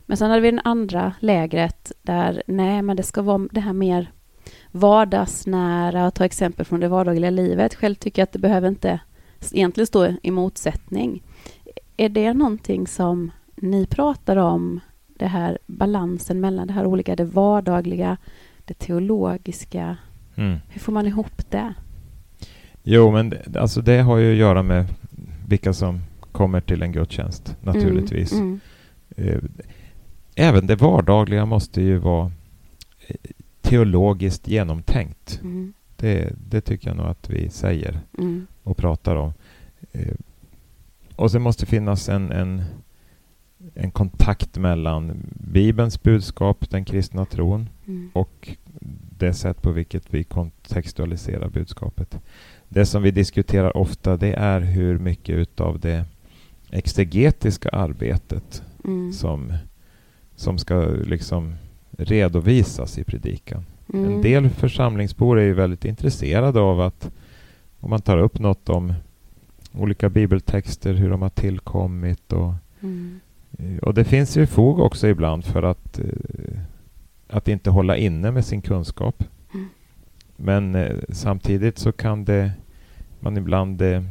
Men 0.06 0.18
sen 0.18 0.30
hade 0.30 0.42
vi 0.42 0.52
den 0.52 0.62
andra 0.64 1.14
lägret 1.20 1.92
där 2.02 2.44
nej, 2.48 2.82
men 2.82 2.98
det 2.98 3.04
ska 3.04 3.22
vara 3.22 3.48
det 3.52 3.60
här 3.60 3.74
mer 3.74 4.12
vardagsnära, 4.72 6.12
ta 6.12 6.26
exempel 6.26 6.66
från 6.66 6.80
det 6.80 6.88
vardagliga 6.88 7.30
livet. 7.30 7.76
Själv 7.76 7.96
tycker 7.96 8.22
jag 8.22 8.24
att 8.24 8.34
det 8.34 8.40
behöver 8.40 8.68
inte 8.68 9.00
egentligen 9.52 9.88
stå 9.88 10.14
i 10.22 10.32
motsättning. 10.32 11.24
Är 11.98 12.10
det 12.10 12.34
någonting 12.34 12.88
som 12.88 13.32
ni 13.56 13.86
pratar 13.86 14.38
om, 14.38 14.80
det 15.08 15.28
här 15.28 15.58
balansen 15.66 16.40
mellan 16.40 16.68
det 16.68 16.74
här 16.74 16.86
olika, 16.86 17.16
det 17.16 17.26
vardagliga, 17.26 18.18
det 18.66 18.74
teologiska? 18.74 19.98
Mm. 20.36 20.58
Hur 20.70 20.80
får 20.80 20.92
man 20.92 21.08
ihop 21.08 21.52
det? 21.52 21.74
Jo, 22.88 23.12
men 23.12 23.30
det, 23.30 23.60
alltså 23.60 23.82
det 23.82 24.02
har 24.02 24.18
ju 24.18 24.32
att 24.32 24.38
göra 24.38 24.64
med 24.64 24.86
vilka 25.48 25.74
som 25.74 26.02
kommer 26.32 26.62
till 26.62 26.82
en 26.82 26.92
gudstjänst 26.92 27.56
naturligtvis. 27.62 28.32
Mm, 28.32 28.60
mm. 29.18 29.48
Även 30.36 30.68
det 30.68 30.76
vardagliga 30.76 31.46
måste 31.46 31.82
ju 31.82 31.98
vara 31.98 32.32
eh, 33.08 33.16
teologiskt 33.62 34.48
genomtänkt. 34.48 35.40
Mm. 35.44 35.74
Det, 35.96 36.34
det 36.50 36.62
tycker 36.62 36.88
jag 36.88 36.98
nog 36.98 37.06
att 37.06 37.30
vi 37.30 37.50
säger 37.50 38.00
Mm. 38.18 38.48
och 38.64 38.78
pratar 38.78 39.16
om. 39.16 39.34
Eh, 39.92 40.14
och 41.16 41.32
sen 41.32 41.42
måste 41.42 41.66
finnas 41.66 42.10
en, 42.10 42.32
en, 42.32 42.64
en 43.74 43.92
kontakt 43.92 44.58
mellan 44.58 45.14
Bibelns 45.34 46.04
budskap, 46.04 46.70
den 46.70 46.86
kristna 46.86 47.26
tron, 47.26 47.70
Mm. 47.88 48.10
och 48.14 48.50
det 49.18 49.34
sätt 49.34 49.62
på 49.62 49.72
vilket 49.72 50.14
vi 50.14 50.24
kontextualiserar 50.24 51.50
budskapet. 51.50 52.20
Det 52.70 52.86
som 52.86 53.04
vi 53.04 53.12
diskuterar 53.12 53.78
ofta 53.78 54.18
det 54.18 54.34
är 54.34 54.60
hur 54.62 55.00
mycket 55.00 55.36
utav 55.36 55.80
det 55.80 56.06
exegetiska 56.72 57.70
arbetet 57.70 58.64
Mm. 58.84 59.14
som, 59.14 59.54
som 60.36 60.58
ska 60.58 60.80
liksom 60.86 61.56
redovisas 61.98 62.98
i 62.98 63.04
predikan. 63.04 63.66
Mm. 63.94 64.06
En 64.14 64.22
del 64.22 64.50
församlingsbor 64.50 65.40
är 65.40 65.44
ju 65.44 65.54
väldigt 65.54 65.86
intresserade 65.86 66.60
av 66.60 66.82
att 66.82 67.12
om 67.80 67.90
man 67.90 68.02
tar 68.02 68.18
upp 68.18 68.40
något 68.40 68.70
om 68.70 68.94
olika 69.74 70.10
bibeltexter, 70.10 70.94
hur 70.94 71.10
de 71.10 71.22
har 71.22 71.30
tillkommit 71.30 72.34
och, 72.34 72.54
Mm. 72.82 73.20
och 73.82 73.94
det 73.94 74.04
finns 74.04 74.38
ju 74.38 74.46
fog 74.48 74.80
också 74.80 75.08
ibland 75.08 75.46
för 75.46 75.64
att, 75.64 76.00
eh, 76.00 76.60
att 77.30 77.48
inte 77.48 77.70
hålla 77.70 77.98
inne 77.98 78.32
med 78.32 78.46
sin 78.46 78.62
kunskap. 78.62 79.24
Men 80.36 80.76
eh, 80.76 80.96
samtidigt 81.10 81.78
så 81.78 81.92
kan 81.92 82.26
det 82.26 82.52
man 83.20 83.38
ibland 83.38 83.82
eh, 83.82 84.04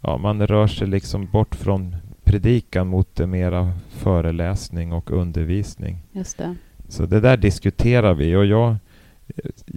ja, 0.00 0.16
man 0.18 0.46
rör 0.46 0.66
sig 0.66 0.86
liksom 0.88 1.26
bort 1.26 1.54
från 1.54 1.96
predikan 2.24 2.88
mot 2.88 3.16
det 3.16 3.26
mera 3.26 3.72
föreläsning 3.90 4.92
och 4.92 5.10
undervisning. 5.10 5.98
Just 6.12 6.38
det. 6.38 6.56
Så 6.88 7.06
det 7.06 7.20
där 7.20 7.36
diskuterar 7.36 8.14
vi 8.14 8.36
och 8.36 8.46
jag, 8.46 8.76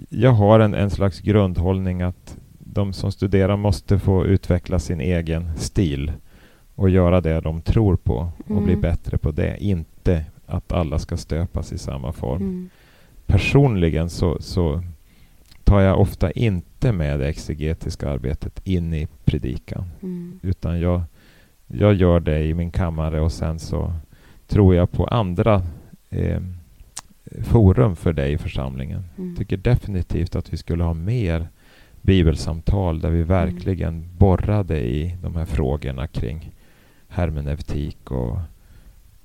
jag 0.08 0.32
har 0.32 0.60
en, 0.60 0.74
en 0.74 0.90
slags 0.90 1.20
grundhållning 1.20 2.02
att 2.02 2.36
de 2.58 2.92
som 2.92 3.12
studerar 3.12 3.56
måste 3.56 3.98
få 3.98 4.26
utveckla 4.26 4.78
sin 4.78 5.00
egen 5.00 5.56
stil 5.56 6.12
och 6.74 6.90
göra 6.90 7.20
det 7.20 7.40
de 7.40 7.60
tror 7.62 7.96
på 7.96 8.28
och 8.46 8.62
bli 8.62 8.72
Mm. 8.72 8.80
bättre 8.80 9.18
på 9.18 9.30
det. 9.30 9.56
Inte 9.60 10.24
att 10.46 10.72
alla 10.72 10.98
ska 10.98 11.16
stöpas 11.16 11.72
i 11.72 11.78
samma 11.78 12.12
form. 12.12 12.42
Mm. 12.42 12.68
Personligen 13.26 14.10
så, 14.10 14.36
så 14.40 14.82
tar 15.66 15.80
jag 15.80 16.00
ofta 16.00 16.30
inte 16.30 16.92
med 16.92 17.20
det 17.20 17.28
exegetiska 17.28 18.10
arbetet 18.10 18.60
in 18.64 18.94
i 18.94 19.08
predikan. 19.24 19.84
Mm. 20.02 20.40
Utan 20.42 20.80
jag, 20.80 21.02
jag 21.66 21.94
gör 21.94 22.20
det 22.20 22.44
i 22.44 22.54
min 22.54 22.70
kammare 22.70 23.20
och 23.20 23.32
sen 23.32 23.58
så 23.58 23.92
tror 24.46 24.74
jag 24.74 24.92
på 24.92 25.04
andra 25.06 25.62
eh, 26.10 26.40
forum 27.42 27.96
för 27.96 28.12
det 28.12 28.28
i 28.28 28.38
församlingen. 28.38 29.04
Mm. 29.18 29.36
tycker 29.36 29.56
definitivt 29.56 30.36
att 30.36 30.52
vi 30.52 30.56
skulle 30.56 30.84
ha 30.84 30.94
mer 30.94 31.48
bibelsamtal 32.02 33.00
där 33.00 33.10
vi 33.10 33.22
verkligen 33.22 34.08
borrade 34.18 34.80
i 34.80 35.16
de 35.22 35.36
här 35.36 35.44
frågorna 35.44 36.06
kring 36.06 36.52
hermeneutik 37.08 38.10
och 38.10 38.38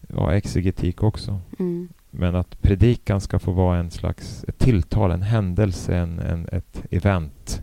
ja, 0.08 0.34
exegetik 0.34 1.04
också. 1.04 1.40
Mm. 1.60 1.90
Men 2.12 2.36
att 2.36 2.62
predikan 2.62 3.22
ska 3.22 3.40
få 3.40 3.52
vara 3.52 3.78
en 3.78 3.92
slags 3.92 4.46
ett 4.48 4.58
tilltal, 4.58 5.12
en 5.12 5.22
händelse, 5.22 5.98
en, 5.98 6.20
en, 6.20 6.48
ett 6.52 6.84
event 6.90 7.62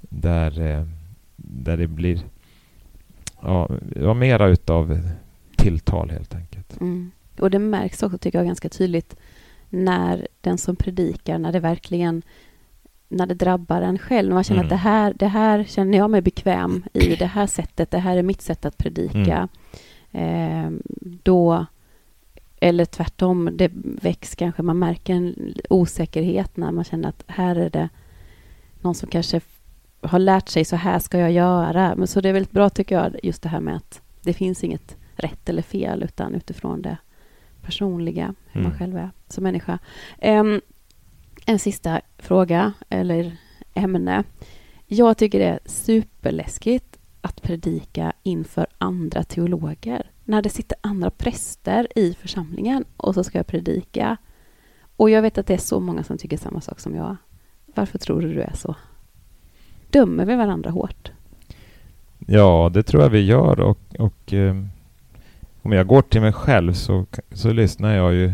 där, 0.00 0.60
eh, 0.60 0.86
där 1.36 1.76
det 1.76 1.86
blir 1.86 2.20
ja, 3.42 3.70
ja, 3.96 4.14
mera 4.14 4.46
utav 4.46 5.00
tilltal 5.56 6.10
helt 6.10 6.34
enkelt. 6.34 6.80
Mm. 6.80 7.10
Och 7.38 7.50
det 7.50 7.58
märks 7.58 8.02
också, 8.02 8.18
tycker 8.18 8.38
jag, 8.38 8.46
ganska 8.46 8.68
tydligt 8.68 9.16
när 9.68 10.28
den 10.40 10.58
som 10.58 10.76
predikar, 10.76 11.38
när 11.38 11.52
det 11.52 11.60
verkligen 11.60 12.22
när 13.08 13.26
det 13.26 13.34
drabbar 13.34 13.82
en 13.82 13.98
själv, 13.98 14.34
man 14.34 14.44
känner 14.44 14.60
Mm. 14.60 14.66
att 14.66 14.70
det 14.70 14.88
här, 14.88 15.14
det 15.14 15.26
här 15.26 15.64
känner 15.64 15.98
jag 15.98 16.10
mig 16.10 16.20
bekväm 16.20 16.84
i, 16.92 17.16
det 17.16 17.26
här 17.26 17.46
sättet, 17.46 17.90
det 17.90 17.98
här 17.98 18.16
är 18.16 18.22
mitt 18.22 18.42
sätt 18.42 18.64
att 18.64 18.78
predika. 18.78 19.48
Eh, 20.12 20.70
då, 21.22 21.66
eller 22.60 22.84
tvärtom, 22.84 23.50
det 23.52 23.70
väcks 23.74 24.34
kanske, 24.34 24.62
man 24.62 24.78
märker 24.78 25.14
en 25.14 25.54
osäkerhet 25.70 26.56
när 26.56 26.72
man 26.72 26.84
känner 26.84 27.08
att 27.08 27.24
här 27.26 27.56
är 27.56 27.70
det 27.70 27.88
någon 28.80 28.94
som 28.94 29.08
kanske 29.08 29.40
har 30.00 30.18
lärt 30.18 30.48
sig, 30.48 30.64
så 30.64 30.76
här 30.76 30.98
ska 30.98 31.18
jag 31.18 31.32
göra. 31.32 31.94
Men 31.96 32.06
så 32.06 32.20
det 32.20 32.28
är 32.28 32.32
väldigt 32.32 32.52
bra 32.52 32.70
tycker 32.70 32.94
jag, 32.94 33.16
just 33.22 33.42
det 33.42 33.48
här 33.48 33.60
med 33.60 33.76
att 33.76 34.00
det 34.22 34.32
finns 34.32 34.64
inget 34.64 34.96
rätt 35.16 35.48
eller 35.48 35.62
fel, 35.62 36.02
utan 36.02 36.34
utifrån 36.34 36.82
det 36.82 36.96
personliga, 37.62 38.34
hur 38.46 38.60
man 38.60 38.70
Mm. 38.72 38.78
själv 38.78 38.96
är 38.96 39.10
som 39.28 39.44
människa. 39.44 39.78
Em, 40.18 40.60
en 41.46 41.58
sista 41.58 42.00
fråga, 42.18 42.72
eller 42.88 43.36
ämne. 43.74 44.24
Jag 44.86 45.18
tycker 45.18 45.38
det 45.38 45.44
är 45.44 45.58
superläskigt 45.64 46.98
att 47.20 47.42
predika 47.42 48.12
inför 48.22 48.66
andra 48.78 49.22
teologer. 49.22 50.10
När 50.28 50.42
det 50.42 50.48
sitter 50.48 50.78
andra 50.80 51.10
präster 51.10 51.98
i 51.98 52.14
församlingen 52.14 52.84
och 52.96 53.14
så 53.14 53.24
ska 53.24 53.38
jag 53.38 53.46
predika. 53.46 54.16
Och 54.96 55.10
jag 55.10 55.22
vet 55.22 55.38
att 55.38 55.46
det 55.46 55.54
är 55.54 55.58
så 55.58 55.80
många 55.80 56.04
som 56.04 56.18
tycker 56.18 56.36
samma 56.36 56.60
sak 56.60 56.80
som 56.80 56.94
jag. 56.94 57.16
Varför 57.66 57.98
tror 57.98 58.20
du 58.20 58.34
du 58.34 58.40
är 58.40 58.52
så? 58.54 58.74
Dömer 59.90 60.24
vi 60.24 60.36
varandra 60.36 60.70
hårt? 60.70 61.12
Ja, 62.18 62.70
det 62.74 62.82
tror 62.82 63.02
jag 63.02 63.10
vi 63.10 63.20
gör 63.20 63.60
och, 63.60 63.78
och 63.98 64.32
eh, 64.32 64.56
om 65.62 65.72
jag 65.72 65.86
går 65.86 66.02
till 66.02 66.20
mig 66.20 66.32
själv 66.32 66.72
så, 66.72 67.06
så 67.32 67.52
lyssnar 67.52 67.94
jag 67.94 68.14
ju 68.14 68.32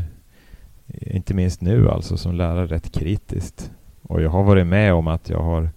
inte 0.86 1.34
minst 1.34 1.60
nu 1.60 1.90
alltså 1.90 2.16
som 2.16 2.34
lärare 2.34 2.66
rätt 2.66 2.92
kritiskt. 2.92 3.70
Och 4.02 4.22
jag 4.22 4.30
har 4.30 4.42
varit 4.42 4.66
med 4.66 4.94
om 4.94 5.08
att 5.08 5.30
jag 5.30 5.42
har 5.42 5.70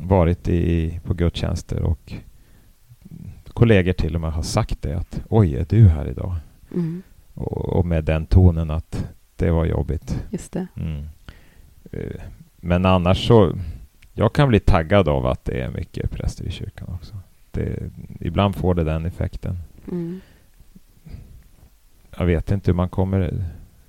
varit 0.00 0.48
i, 0.48 1.00
på 1.04 1.14
gudstjänster 1.14 1.82
och 1.82 2.14
kollegor 3.58 3.92
till 3.92 4.14
och 4.14 4.20
med 4.20 4.32
har 4.32 4.42
sagt 4.42 4.82
det 4.82 4.94
att 4.98 5.20
oj, 5.28 5.54
är 5.56 5.66
du 5.68 5.88
här 5.88 6.08
idag? 6.08 6.34
Mm, 6.74 7.02
Och, 7.34 7.68
och 7.68 7.86
med 7.86 8.04
den 8.04 8.26
tonen 8.26 8.70
att 8.70 9.06
det 9.36 9.50
var 9.50 9.64
jobbigt. 9.64 10.24
just 10.30 10.52
det. 10.52 10.66
Mm. 10.76 11.04
Eh, 11.92 12.20
Men 12.56 12.86
annars 12.86 13.26
så, 13.26 13.52
jag 14.14 14.32
kan 14.32 14.48
bli 14.48 14.60
taggad 14.60 15.08
av 15.08 15.26
att 15.26 15.44
det 15.44 15.60
är 15.60 15.70
mycket 15.70 16.10
präster 16.10 16.44
i 16.44 16.50
kyrkan 16.50 16.88
också. 16.94 17.14
Det, 17.50 17.90
ibland 18.20 18.56
får 18.56 18.74
det 18.74 18.84
den 18.84 19.06
effekten. 19.06 19.56
Mm. 19.90 20.20
Jag 22.18 22.26
vet 22.26 22.50
inte 22.50 22.70
hur 22.70 22.76
man 22.76 22.88
kommer 22.88 23.44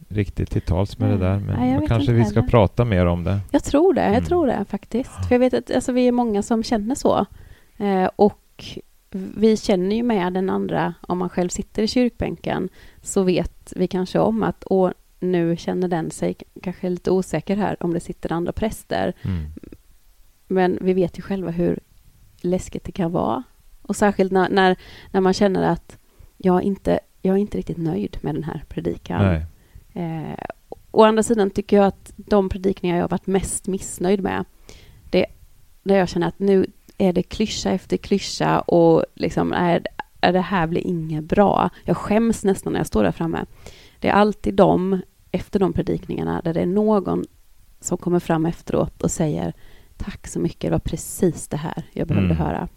riktigt 0.07 0.49
till 0.51 0.61
tals 0.61 0.99
med 0.99 1.09
Nej. 1.09 1.17
det 1.17 1.23
där, 1.25 1.39
men 1.39 1.59
Nej, 1.59 1.87
kanske 1.87 2.11
vi 2.13 2.25
ska 2.25 2.39
heller. 2.39 2.49
prata 2.49 2.85
mer 2.85 3.05
om 3.05 3.23
det. 3.23 3.39
Jag 3.51 3.63
tror 3.63 3.93
det, 3.93 4.01
jag 4.01 4.09
Mm. 4.11 4.23
tror 4.25 4.47
det 4.47 4.65
faktiskt. 4.69 5.11
För 5.27 5.35
jag 5.35 5.39
vet 5.39 5.53
att 5.53 5.71
alltså, 5.75 5.91
vi 5.91 6.07
är 6.07 6.11
många 6.11 6.41
som 6.43 6.63
känner 6.63 6.95
så. 6.95 7.25
Eh, 7.77 8.09
och 8.15 8.65
vi 9.11 9.57
känner 9.57 9.95
ju 9.95 10.03
med 10.03 10.33
den 10.33 10.49
andra, 10.49 10.93
om 11.01 11.17
man 11.17 11.29
själv 11.29 11.49
sitter 11.49 11.83
i 11.83 11.87
kyrkbänken, 11.87 12.69
så 13.01 13.23
vet 13.23 13.73
vi 13.75 13.87
kanske 13.87 14.19
om 14.19 14.43
att 14.43 14.63
åh, 14.65 14.91
nu 15.19 15.57
känner 15.57 15.87
den 15.87 16.11
sig 16.11 16.35
kanske 16.61 16.89
lite 16.89 17.11
osäker 17.11 17.55
här 17.55 17.83
om 17.83 17.93
det 17.93 17.99
sitter 17.99 18.31
andra 18.31 18.51
präster. 18.51 19.13
Mm. 19.21 19.45
Men 20.47 20.77
vi 20.81 20.93
vet 20.93 21.17
ju 21.17 21.21
själva 21.21 21.51
hur 21.51 21.79
läskigt 22.41 22.83
det 22.83 22.91
kan 22.91 23.11
vara. 23.11 23.43
Och 23.81 23.95
särskilt 23.95 24.31
när, 24.31 24.49
när, 24.49 24.77
när 25.11 25.21
man 25.21 25.33
känner 25.33 25.63
att 25.63 25.97
jag 26.37 26.61
inte, 26.63 26.99
jag 27.21 27.35
är 27.35 27.39
inte 27.39 27.57
riktigt 27.57 27.77
nöjd 27.77 28.17
med 28.21 28.35
den 28.35 28.43
här 28.43 28.63
predikan. 28.69 29.21
Eh, 29.93 30.45
å 30.91 31.03
andra 31.03 31.23
sidan 31.23 31.49
tycker 31.49 31.77
jag 31.77 31.85
att 31.85 32.13
de 32.15 32.49
predikningar 32.49 32.95
jag 32.95 33.03
har 33.03 33.09
varit 33.09 33.27
mest 33.27 33.67
missnöjd 33.67 34.23
med, 34.23 34.45
det 35.09 35.25
där 35.83 35.95
jag 35.95 36.09
känner 36.09 36.27
att 36.27 36.39
nu 36.39 36.65
är 36.99 37.13
det 37.13 37.23
klyscha 37.23 37.71
efter 37.71 37.97
klyscha 37.97 38.59
och 38.59 39.05
liksom, 39.15 39.53
är, 39.53 39.83
är 40.21 40.33
det 40.33 40.41
här 40.41 40.67
blir 40.67 40.87
inget 40.87 41.23
bra. 41.23 41.69
Jag 41.85 41.97
skäms 41.97 42.43
nästan 42.43 42.73
när 42.73 42.79
jag 42.79 42.87
står 42.87 43.03
där 43.03 43.11
framme. 43.11 43.45
Det 43.99 44.07
är 44.07 44.13
alltid 44.13 44.53
de, 44.53 45.01
efter 45.31 45.59
de 45.59 45.73
predikningarna, 45.73 46.41
där 46.43 46.53
det 46.53 46.61
är 46.61 46.65
någon 46.65 47.25
som 47.81 47.97
kommer 47.97 48.19
fram 48.19 48.45
efteråt 48.45 49.03
och 49.03 49.11
säger 49.11 49.53
tack 49.97 50.27
så 50.27 50.39
mycket, 50.39 50.61
det 50.61 50.71
var 50.71 50.79
precis 50.79 51.47
det 51.47 51.57
här 51.57 51.83
jag 51.93 52.07
behövde 52.07 52.33
Mm. 52.33 52.45
höra. 52.45 52.67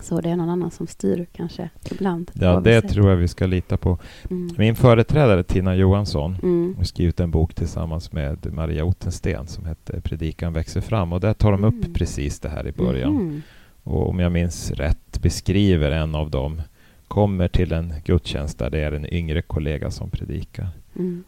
Så 0.00 0.20
det 0.20 0.28
är 0.30 0.36
någon 0.36 0.50
annan 0.50 0.70
som 0.70 0.86
styr 0.86 1.26
kanske 1.32 1.68
ibland. 1.90 2.30
Ja, 2.34 2.60
det 2.60 2.80
tror 2.80 3.10
jag 3.10 3.16
vi 3.16 3.28
ska 3.28 3.46
lita 3.46 3.76
på. 3.76 3.98
Mm. 4.30 4.54
Min 4.58 4.74
företrädare 4.74 5.42
Tina 5.42 5.74
Johansson 5.74 6.36
Mm. 6.42 6.74
har 6.76 6.84
skrivit 6.84 7.20
en 7.20 7.30
bok 7.30 7.54
tillsammans 7.54 8.12
med 8.12 8.52
Maria 8.52 8.84
Ottensten 8.84 9.46
som 9.46 9.66
heter 9.66 10.00
Predikan 10.00 10.52
växer 10.52 10.80
fram 10.80 11.12
och 11.12 11.20
där 11.20 11.34
tar 11.34 11.52
de 11.52 11.64
upp 11.64 11.74
Mm. 11.84 11.92
precis 11.94 12.40
det 12.40 12.48
här 12.48 12.66
i 12.66 12.72
början. 12.72 13.12
Mhm. 13.14 13.42
Och 13.82 14.08
om 14.08 14.18
jag 14.18 14.32
minns 14.32 14.70
rätt 14.70 15.22
beskriver 15.22 15.90
en 15.90 16.14
av 16.14 16.30
dem 16.30 16.62
kommer 17.08 17.48
till 17.48 17.72
en 17.72 17.94
gudstjänst 18.04 18.58
där 18.58 18.70
det 18.70 18.80
är 18.80 18.92
en 18.92 19.14
yngre 19.14 19.42
kollega 19.42 19.90
som 19.90 20.10
predikar. 20.10 20.68
Mm. 20.98 21.24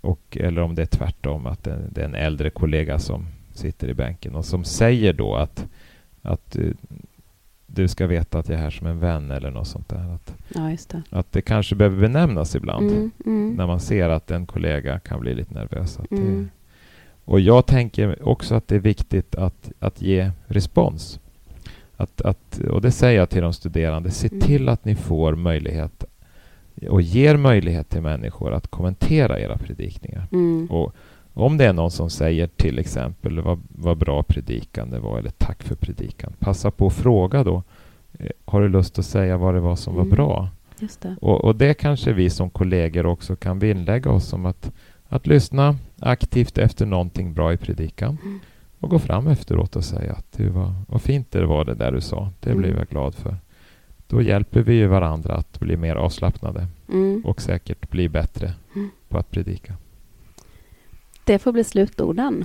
Och, 0.00 0.36
eller 0.36 0.62
om 0.62 0.74
det 0.74 0.82
är 0.82 0.86
tvärtom, 0.86 1.46
att 1.46 1.64
det, 1.64 1.78
det 1.90 2.00
är 2.00 2.04
en 2.04 2.14
äldre 2.14 2.50
kollega 2.50 2.98
som 2.98 3.26
sitter 3.54 3.88
i 3.88 3.94
bänken 3.94 4.34
och 4.34 4.44
som 4.44 4.64
säger 4.64 5.12
då 5.12 5.34
att, 5.34 5.66
att 6.22 6.56
eh, 6.56 6.64
du 7.74 7.88
ska 7.88 8.06
veta 8.06 8.38
att 8.38 8.48
jag 8.48 8.58
är 8.58 8.62
här 8.62 8.70
som 8.70 8.86
en 8.86 8.98
vän 8.98 9.30
eller 9.30 9.50
något 9.50 9.66
sånt 9.68 9.88
där. 9.88 10.14
Att, 10.14 10.34
Ja, 10.54 10.76
det. 10.88 11.02
att 11.10 11.32
det 11.32 11.42
kanske 11.42 11.74
behöver 11.74 12.00
benämnas 12.00 12.54
ibland. 12.56 12.90
Mm, 12.90 13.10
mm, 13.26 13.54
När 13.54 13.66
man 13.66 13.80
ser 13.80 14.08
att 14.08 14.30
en 14.30 14.46
kollega 14.46 14.98
kan 14.98 15.20
bli 15.20 15.34
lite 15.34 15.54
nervös. 15.54 15.98
Mm, 16.10 16.48
och 17.24 17.40
jag 17.40 17.66
tänker 17.66 18.28
också 18.28 18.54
att 18.54 18.68
det 18.68 18.74
är 18.74 18.78
viktigt 18.80 19.34
att, 19.34 19.72
att 19.78 20.02
ge 20.02 20.30
respons. 20.46 21.20
Att, 21.96 22.20
att, 22.22 22.58
och 22.70 22.80
det 22.80 22.90
säger 22.90 23.18
jag 23.18 23.30
till 23.30 23.42
de 23.42 23.52
studerande. 23.52 24.10
Se 24.10 24.28
Mm. 24.28 24.40
till 24.40 24.68
att 24.68 24.84
ni 24.84 24.94
får 24.96 25.34
möjlighet 25.34 26.04
och 26.90 27.02
ger 27.02 27.36
möjlighet 27.36 27.88
till 27.88 28.00
människor 28.02 28.52
att 28.52 28.68
kommentera 28.68 29.40
era 29.40 29.58
predikningar. 29.58 30.26
mm, 30.32 30.66
Och 30.70 30.94
om 31.34 31.56
det 31.56 31.64
är 31.66 31.72
någon 31.72 31.90
som 31.90 32.10
säger 32.10 32.46
till 32.46 32.78
exempel 32.78 33.40
vad, 33.40 33.60
vad 33.68 33.98
bra 33.98 34.22
predikan 34.22 34.90
det 34.90 34.98
var 34.98 35.18
eller 35.18 35.30
tack 35.30 35.62
för 35.62 35.74
predikan. 35.74 36.32
Passa 36.38 36.70
på 36.70 36.86
att 36.86 36.92
fråga 36.92 37.44
då. 37.44 37.62
eh, 38.18 38.26
Har 38.44 38.60
du 38.60 38.68
lust 38.68 38.98
att 38.98 39.04
säga 39.06 39.36
vad 39.36 39.54
det 39.54 39.60
var 39.60 39.76
som 39.76 39.94
var 39.94 40.02
Mm. 40.02 40.14
bra? 40.16 40.48
just 40.78 41.00
det. 41.00 41.16
Och, 41.20 41.44
och 41.44 41.56
det 41.56 41.74
kanske 41.74 42.12
vi 42.12 42.30
som 42.30 42.50
kollegor 42.50 43.06
också 43.06 43.36
kan 43.36 43.58
vinnlägga 43.58 44.10
oss 44.10 44.32
om 44.32 44.46
att, 44.46 44.72
att 45.08 45.26
lyssna 45.26 45.76
aktivt 46.00 46.58
efter 46.58 46.86
någonting 46.86 47.34
bra 47.34 47.52
i 47.52 47.56
predikan 47.56 48.18
Mm. 48.24 48.40
och 48.80 48.90
gå 48.90 48.98
fram 48.98 49.26
efteråt 49.26 49.76
och 49.76 49.84
säga 49.84 50.12
att 50.12 50.32
du 50.36 50.48
vad, 50.48 50.74
vad 50.88 51.02
fint 51.02 51.30
det 51.30 51.46
var 51.46 51.64
det 51.64 51.74
där 51.74 51.92
du 51.92 52.00
sa. 52.00 52.30
Det 52.40 52.50
Mm. 52.50 52.62
blev 52.62 52.76
jag 52.76 52.88
glad 52.88 53.14
för. 53.14 53.36
Då 54.06 54.22
hjälper 54.22 54.60
vi 54.62 54.74
ju 54.74 54.86
varandra 54.86 55.34
att 55.34 55.60
bli 55.60 55.76
mer 55.76 55.96
avslappnade 55.96 56.66
Mm. 56.92 57.22
och 57.24 57.40
säkert 57.42 57.90
bli 57.90 58.08
bättre 58.08 58.52
Mm. 58.74 58.90
på 59.08 59.18
att 59.18 59.30
predika. 59.30 59.74
Det 61.24 61.38
får 61.38 61.52
bli 61.52 61.64
slutorden. 61.64 62.44